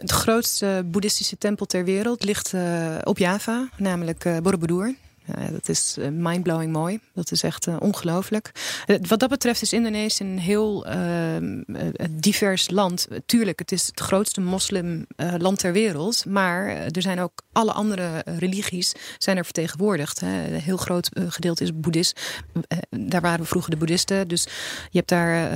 [0.07, 4.95] de grootste boeddhistische tempel ter wereld ligt uh, op Java, namelijk uh, Borobudur.
[5.27, 7.01] Ja, dat is uh, mindblowing mooi.
[7.15, 8.53] Dat is echt uh, ongelooflijk.
[8.87, 11.63] Uh, wat dat betreft is Indonesië een heel ehm,
[12.11, 13.09] divers land.
[13.27, 16.25] Tuurlijk, het is het grootste moslimland ter wereld.
[16.27, 20.21] Maar er zijn ook alle andere religies zijn er vertegenwoordigd.
[20.21, 20.45] Hè.
[20.45, 22.21] Een heel groot gedeelte is boeddhist.
[22.91, 24.29] daar waren vroeger de boeddhisten.
[24.29, 24.45] Dus
[24.91, 25.51] je hebt daar...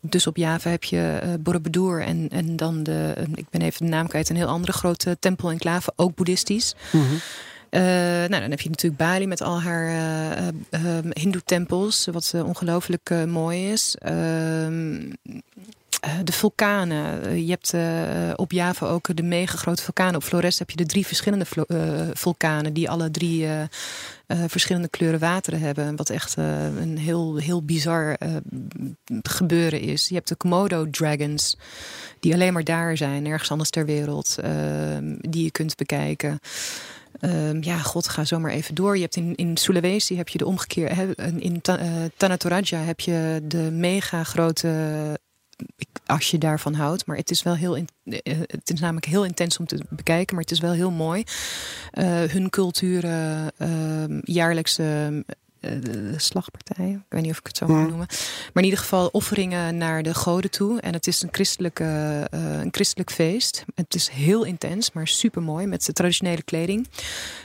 [0.00, 3.14] dus op Java heb je Borobudur en, en dan de...
[3.34, 4.28] ik ben even de naam kwijt.
[4.28, 5.92] Een heel andere grote tempel enclave.
[5.96, 6.74] Ook boeddhistisch.
[6.92, 7.20] Mm.
[7.70, 9.88] Uh, nou, dan heb je natuurlijk Bali met al haar
[10.70, 13.96] uh, hindoe-tempels, wat ongelooflijk mooi is.
[13.98, 15.10] Ehm,
[16.24, 17.36] de vulkanen.
[17.44, 17.74] Je hebt
[18.38, 20.14] op Java ook de mega grote vulkanen.
[20.14, 21.44] Op Flores heb je de drie verschillende
[22.12, 23.46] vulkanen die alle drie
[24.46, 25.96] verschillende kleuren wateren hebben.
[25.96, 28.16] Wat echt een heel, heel bizar
[29.22, 30.08] gebeuren is.
[30.08, 31.56] Je hebt de Komodo Dragons,
[32.20, 36.40] die alleen maar daar zijn, nergens anders ter wereld, ehm, die je kunt bekijken.
[37.20, 38.94] Um, ja, god, ga zomaar even door.
[38.94, 41.14] Je hebt in, in Sulawesi heb je de omgekeerde.
[41.38, 45.20] In uh, Tanatoraja heb je de mega grote.
[46.06, 47.06] Als je daarvan houdt.
[47.06, 47.74] Maar het is wel heel.
[47.74, 50.34] In, uh, het is namelijk heel intens om te bekijken.
[50.34, 51.24] Maar het is wel heel mooi.
[51.92, 53.52] Uh, hun culturen,
[54.24, 55.06] jaarlijks eh,
[55.60, 56.94] de slagpartijen.
[56.94, 58.06] Ik weet niet of ik het zo mag noemen.
[58.08, 60.80] Maar in ieder geval offeringen naar de goden toe.
[60.80, 61.84] En het is een, christelijke,
[62.34, 63.64] uh, een christelijk feest.
[63.74, 65.66] Het is heel intens, maar super mooi.
[65.66, 66.88] Met de traditionele kleding.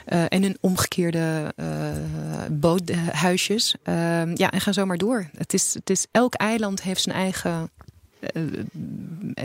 [0.08, 1.54] Uh, en een omgekeerde
[2.50, 3.74] boothuisjes.
[3.82, 5.28] Ehm, ja, en ga zo maar door.
[5.36, 7.70] Het is, het is, elk eiland heeft zijn eigen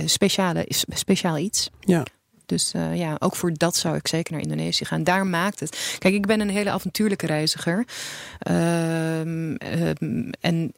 [0.06, 1.70] speciale, speciaal iets.
[1.80, 2.04] Ja.
[2.52, 5.04] Dus uh, ja, ook voor dat zou ik zeker naar Indonesië gaan.
[5.04, 5.96] Daar maakt het.
[5.98, 7.86] Kijk, ik ben een hele avontuurlijke reiziger.
[8.50, 9.20] Uh,
[10.40, 10.74] en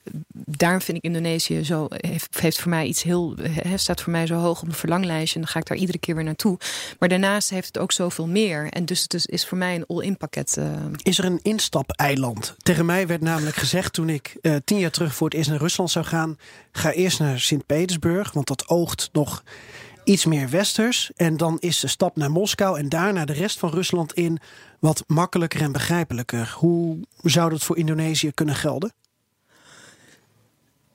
[0.45, 1.87] daarom vind ik Indonesië zo.
[1.89, 3.35] Heeft, voor mij iets heel.
[3.75, 5.35] staat voor mij zo hoog op de verlanglijstje.
[5.35, 6.57] En dan ga ik daar iedere keer weer naartoe.
[6.99, 8.67] Maar daarnaast heeft het ook zoveel meer.
[8.69, 10.55] En dus het is, voor mij een all-in pakket.
[10.59, 10.65] Uh...
[11.03, 12.55] Is er een instap-eiland?
[12.57, 15.59] Tegen mij werd namelijk gezegd toen ik uh, tien jaar terug voor het eerst naar
[15.59, 16.37] Rusland zou gaan.
[16.71, 18.31] Ga eerst naar Sint-Petersburg.
[18.31, 19.43] Want dat oogt nog
[20.03, 21.11] iets meer westers.
[21.15, 24.39] En dan is de stap naar Moskou en daarna de rest van Rusland in
[24.79, 26.55] wat makkelijker en begrijpelijker.
[26.57, 28.93] Hoe zou dat voor Indonesië kunnen gelden?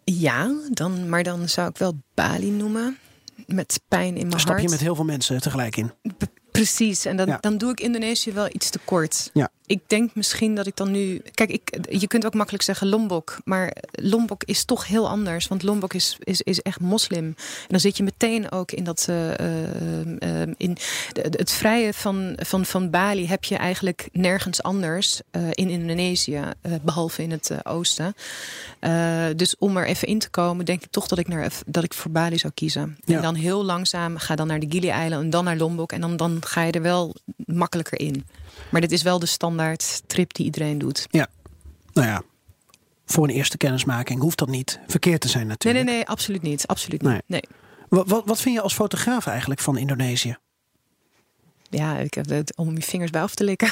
[0.04, 2.98] Ja, dan, maar dan zou ik wel Bali noemen.
[3.46, 4.40] Met pijn in mijn hart.
[4.40, 5.92] stap je met heel veel mensen tegelijk in.
[6.50, 9.30] Precies, en dan, dan doe ik Indonesië wel iets te kort.
[9.32, 9.50] Ja.
[9.68, 11.22] Ik denk misschien dat ik dan nu.
[11.34, 13.38] Kijk, ik, je kunt ook makkelijk zeggen Lombok.
[13.44, 15.48] Maar Lombok is toch heel anders.
[15.48, 17.24] Want Lombok is, is, is echt moslim.
[17.24, 19.06] En dan zit je meteen ook in dat.
[19.10, 20.76] Uh, uh, in
[21.12, 26.40] het vrije van, van, van Bali heb je eigenlijk nergens anders uh, in Indonesië.
[26.82, 28.14] behalve in het oosten.
[29.36, 31.94] dus om er even in te komen, denk ik toch dat ik, naar, dat ik
[31.94, 32.98] voor Bali zou kiezen.
[33.04, 33.16] Ja.
[33.16, 35.92] En dan heel langzaam ga dan naar de Gili-eilanden en dan naar Lombok.
[35.92, 37.14] En dan, dan ga je er wel
[37.46, 38.24] makkelijker in.
[38.70, 41.06] Maar dit is wel de standaard trip die iedereen doet.
[41.10, 41.26] Ja,
[41.92, 42.22] nou ja.
[43.06, 45.84] Voor een eerste kennismaking hoeft dat niet verkeerd te zijn natuurlijk.
[45.84, 46.66] Nee, nee, nee, absoluut niet.
[46.66, 47.22] Absoluut niet.
[47.26, 47.42] Nee.
[47.88, 50.36] Wat, wat, wat vind je als fotograaf eigenlijk van Indonesië?
[51.70, 53.70] Ja, ik heb het om mijn vingers bij af te likken.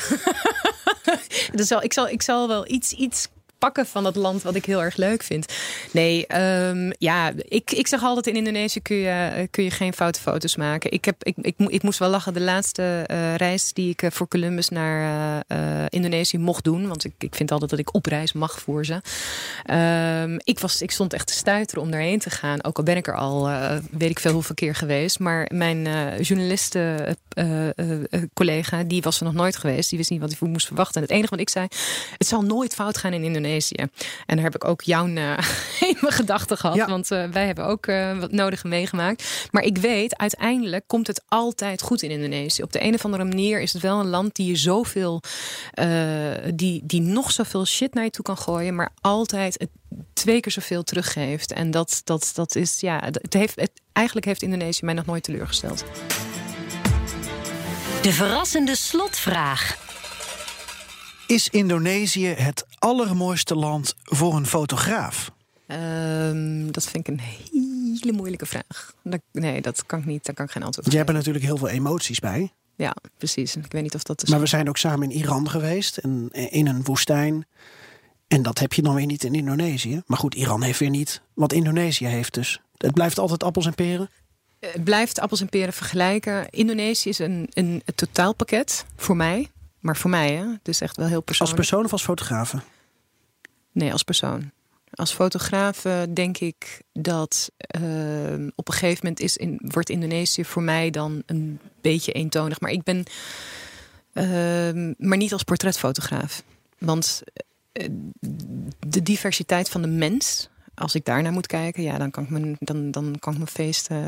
[1.52, 3.28] dus ik, zal, ik zal wel iets, iets
[3.58, 5.52] pakken van het land wat ik heel erg leuk vind.
[5.90, 10.20] Nee, um, ja, ik, ik zeg altijd in Indonesië kun je, kun je geen foute
[10.20, 10.92] foto's maken.
[10.92, 14.10] Ik, heb, ik, ik, ik moest wel lachen de laatste uh, reis die ik uh,
[14.10, 16.88] voor Columbus naar uh, Indonesië mocht doen.
[16.88, 19.00] Want ik, ik vind altijd dat ik op reis mag voor ze.
[20.22, 22.64] Um, ik, was, ik stond echt te stuiteren om daarheen te gaan.
[22.64, 23.48] Ook al ben ik er al,
[23.90, 25.18] weet ik veel hoeveel keer geweest.
[25.18, 25.82] Maar mijn
[26.20, 27.16] journalisten
[28.34, 29.88] collega, die was er nog nooit geweest.
[29.88, 30.94] Die wist niet wat hij moest verwachten.
[30.94, 31.66] En het enige wat ik zei,
[32.18, 33.44] het zal nooit fout gaan in Indonesië.
[33.54, 33.90] En
[34.26, 35.38] daar heb ik ook jou uh,
[35.80, 36.88] in mijn gedachten gehad.
[36.88, 39.48] Want uh, wij hebben ook uh, wat nodige meegemaakt.
[39.50, 42.62] Maar ik weet, uiteindelijk komt het altijd goed in Indonesië.
[42.62, 45.22] Op de een of andere manier is het wel een land die je zoveel...
[46.54, 48.74] die, die nog zoveel shit naar je toe kan gooien.
[48.74, 49.70] Maar altijd het
[50.12, 51.52] twee keer zoveel teruggeeft.
[51.52, 53.00] En dat, dat, dat is, ja...
[53.02, 55.84] Het heeft, het, eigenlijk heeft Indonesië mij nog nooit teleurgesteld.
[58.02, 59.85] De verrassende slotvraag.
[61.26, 65.30] Is Indonesië het allermooiste land voor een fotograaf?
[65.66, 68.94] Um, dat vind ik een hele moeilijke vraag.
[69.32, 70.24] Nee, dat kan ik niet.
[70.24, 72.52] Daar kan ik geen antwoord op Jij hebt er natuurlijk heel veel emoties bij.
[72.76, 73.56] Ja, precies.
[73.56, 74.28] Ik weet niet of dat.
[74.28, 77.46] maar we zijn ook samen in Iran geweest en in een woestijn.
[78.28, 80.02] En dat heb je dan weer niet in Indonesië.
[80.06, 82.34] Maar goed, Iran heeft weer niet wat Indonesië heeft.
[82.34, 84.10] Dus het blijft altijd appels en peren.
[84.60, 86.50] Het blijft appels en peren vergelijken.
[86.50, 89.50] Indonesië is een, een totaalpakket voor mij.
[89.80, 90.46] Maar voor mij, hè?
[90.48, 91.58] Het is echt wel heel persoonlijk.
[91.58, 92.54] Als persoon of als fotograaf?
[93.72, 94.50] Nee, als persoon.
[94.90, 97.50] Als fotograaf denk ik dat
[97.80, 102.60] uh, op een gegeven moment is in, wordt Indonesië voor mij dan een beetje eentonig.
[102.60, 103.06] Maar ik ben
[104.16, 106.42] Ehm, maar niet als portretfotograaf.
[106.78, 107.22] Want
[107.72, 107.88] eh,
[108.86, 112.56] de diversiteit van de mens, als ik daarnaar moet kijken, ja, dan kan ik mijn,
[112.58, 113.98] dan, dan kan ik mijn feest, uh,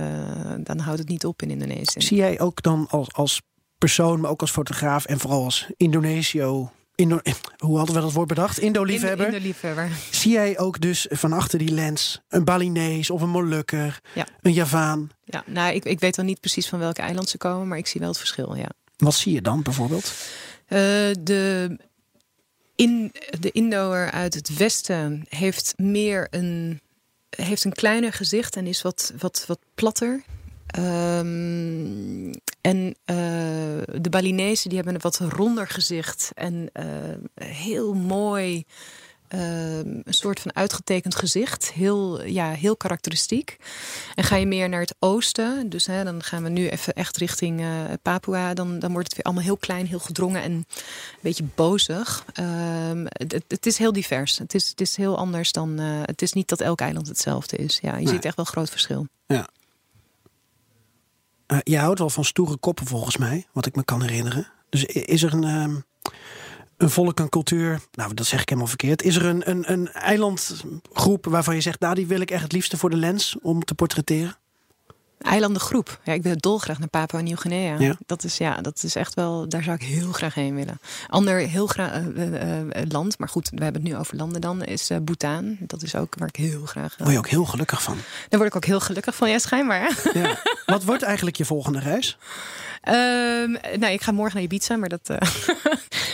[0.58, 2.00] dan houdt het niet op in Indonesië.
[2.00, 3.42] Zie jij ook dan als, als
[3.78, 7.20] persoon, maar ook als fotograaf en vooral als Indonesio Indo
[7.66, 8.58] hoe hadden we dat woord bedacht?
[8.58, 9.26] Indo-liefhebber.
[9.26, 9.90] Indo-liefhebber.
[10.10, 14.26] Zie jij ook dus van achter die lens een Balinees of een Molukker, ja.
[14.40, 15.10] een Javaan?
[15.24, 17.86] Ja, nou, ik, ik weet wel niet precies van welke eiland ze komen, maar ik
[17.86, 18.68] zie wel het verschil, ja.
[18.96, 20.04] Wat zie je dan bijvoorbeeld?
[20.04, 20.78] Uh,
[21.20, 21.76] de,
[22.74, 26.80] in, de Indoer uit het westen heeft meer een,
[27.30, 30.22] heeft een kleiner gezicht en is wat, wat, wat platter.
[30.76, 33.16] Um, en uh,
[34.00, 36.84] de Balinese die hebben een wat ronder gezicht en uh,
[37.44, 38.64] heel mooi,
[39.28, 41.72] uh, een soort van uitgetekend gezicht.
[41.72, 43.56] Heel, ja, heel karakteristiek.
[44.14, 47.16] En ga je meer naar het oosten, dus hè, dan gaan we nu even echt
[47.16, 47.64] richting
[48.02, 50.66] Papua, dan, dan wordt het weer allemaal heel klein, heel gedrongen en een
[51.20, 52.24] beetje bozig.
[52.40, 54.38] Um, het, het, is heel divers.
[54.38, 55.78] Het is, het is heel anders dan.
[55.78, 57.78] het is niet dat elk eiland hetzelfde is.
[57.82, 58.14] Ja, je nee.
[58.14, 59.06] ziet echt wel een groot verschil.
[59.26, 59.48] Ja.
[61.53, 64.46] Uh, je houdt wel van stoere koppen volgens mij, wat ik me kan herinneren.
[64.68, 65.84] Dus is er een, um,
[66.76, 69.03] een volk, een cultuur, nou dat zeg ik helemaal verkeerd.
[69.03, 72.53] Is er een, een, een eilandgroep waarvan je zegt, nou die wil ik echt het
[72.53, 74.36] liefste voor de lens om te portretteren?
[75.18, 76.00] Eilandengroep.
[76.04, 77.78] Ja, ik wil dolgraag naar Papua Nieuw-Guinea.
[77.78, 77.96] Ja.
[78.06, 79.48] Dat is ja, dat is echt wel.
[79.48, 80.80] Daar zou ik heel graag heen willen.
[81.06, 84.40] Ander heel graag uh, uh, uh, land, maar goed, we hebben het nu over landen
[84.40, 84.64] dan.
[84.64, 85.56] Is Bhutan.
[85.60, 86.94] Dat is ook waar ik heel graag.
[86.98, 87.96] Word je ook heel gelukkig van?
[88.28, 89.30] Daar word ik ook heel gelukkig van.
[89.30, 89.98] Ja, schijnbaar.
[90.14, 90.38] Ja.
[90.66, 92.18] Wat wordt eigenlijk je volgende reis?
[92.89, 95.11] Um, nou, ik ga morgen naar Ibiza, maar dat.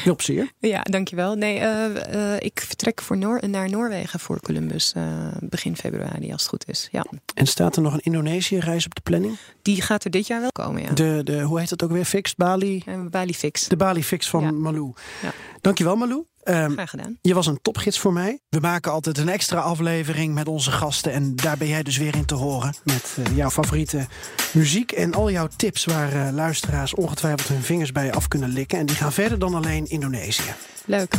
[0.05, 0.53] Heel plezier.
[0.75, 1.35] Ja, dankjewel.
[1.35, 5.03] Nee, uh, uh, ik vertrek voor Noor naar Noorwegen voor Columbus uh,
[5.41, 6.89] begin februari, als het goed is.
[6.91, 7.05] Ja.
[7.35, 9.37] En staat er nog een Indonesië-reis op de planning?
[9.62, 10.93] Die gaat er dit jaar wel komen, ja.
[10.93, 12.05] De, de, hoe heet dat ook weer?
[12.05, 12.85] Fixed Bali?
[13.11, 13.68] Bali Fix.
[13.68, 14.51] De Bali Fix van ja.
[14.51, 14.93] Malou.
[15.22, 15.33] Ja.
[15.61, 16.25] Dankjewel, Malou.
[16.45, 17.18] Um, Graag gedaan.
[17.20, 18.40] Je was een topgids voor mij.
[18.49, 21.12] We maken altijd een extra aflevering met onze gasten.
[21.12, 22.74] En daar ben jij dus weer in te horen.
[22.84, 24.07] Met uh, jouw favoriete
[24.53, 28.78] muziek en al jouw tips waar uh, luisteraars ongetwijfeld hun vingers bij af kunnen likken.
[28.78, 30.55] En die gaan verder dan alleen Indonesië.
[30.84, 31.14] Leuk.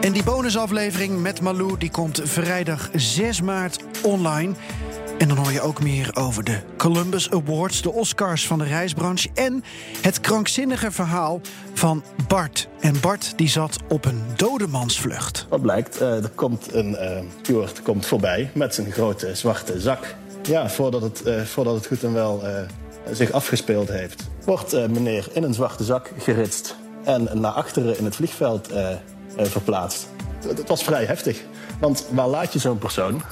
[0.00, 4.54] En die bonusaflevering met Malou die komt vrijdag 6 maart online.
[5.20, 9.28] En dan hoor je ook meer over de Columbus Awards, de Oscars van de reisbranche
[9.34, 9.64] en
[10.00, 11.40] het krankzinnige verhaal
[11.74, 12.68] van Bart.
[12.78, 15.46] En Bart die zat op een dodemansvlucht.
[15.48, 16.96] Wat blijkt, uh, er komt een
[17.50, 20.14] uh, komt voorbij met zijn grote zwarte zak.
[20.42, 22.42] Ja, voordat het, uh, voordat het goed en wel
[23.12, 28.16] zich afgespeeld heeft, wordt meneer in een zwarte zak geritst en naar achteren in het
[28.16, 28.68] vliegveld
[29.36, 30.08] verplaatst.
[30.46, 31.42] Het was vrij heftig,
[31.80, 33.22] want waar laat je zo'n persoon?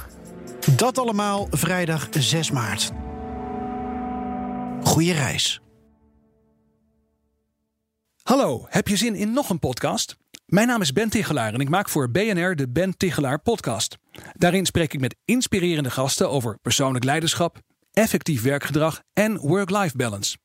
[0.77, 2.91] Dat allemaal vrijdag 6 maart.
[4.83, 5.61] Goeie reis.
[8.23, 10.17] Hallo, heb je zin in nog een podcast?
[10.47, 13.97] Mijn naam is Ben Tichelaar en ik maak voor BNR de Ben Tichelaar podcast.
[14.33, 17.59] Daarin spreek ik met inspirerende gasten over persoonlijk leiderschap,
[17.93, 20.37] effectief werkgedrag en work-life balance.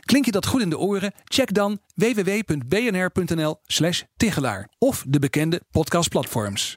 [0.00, 1.12] Klink je dat goed in de oren?
[1.24, 6.76] Check dan www.bnr.nl/slash Tichelaar of de bekende podcastplatforms.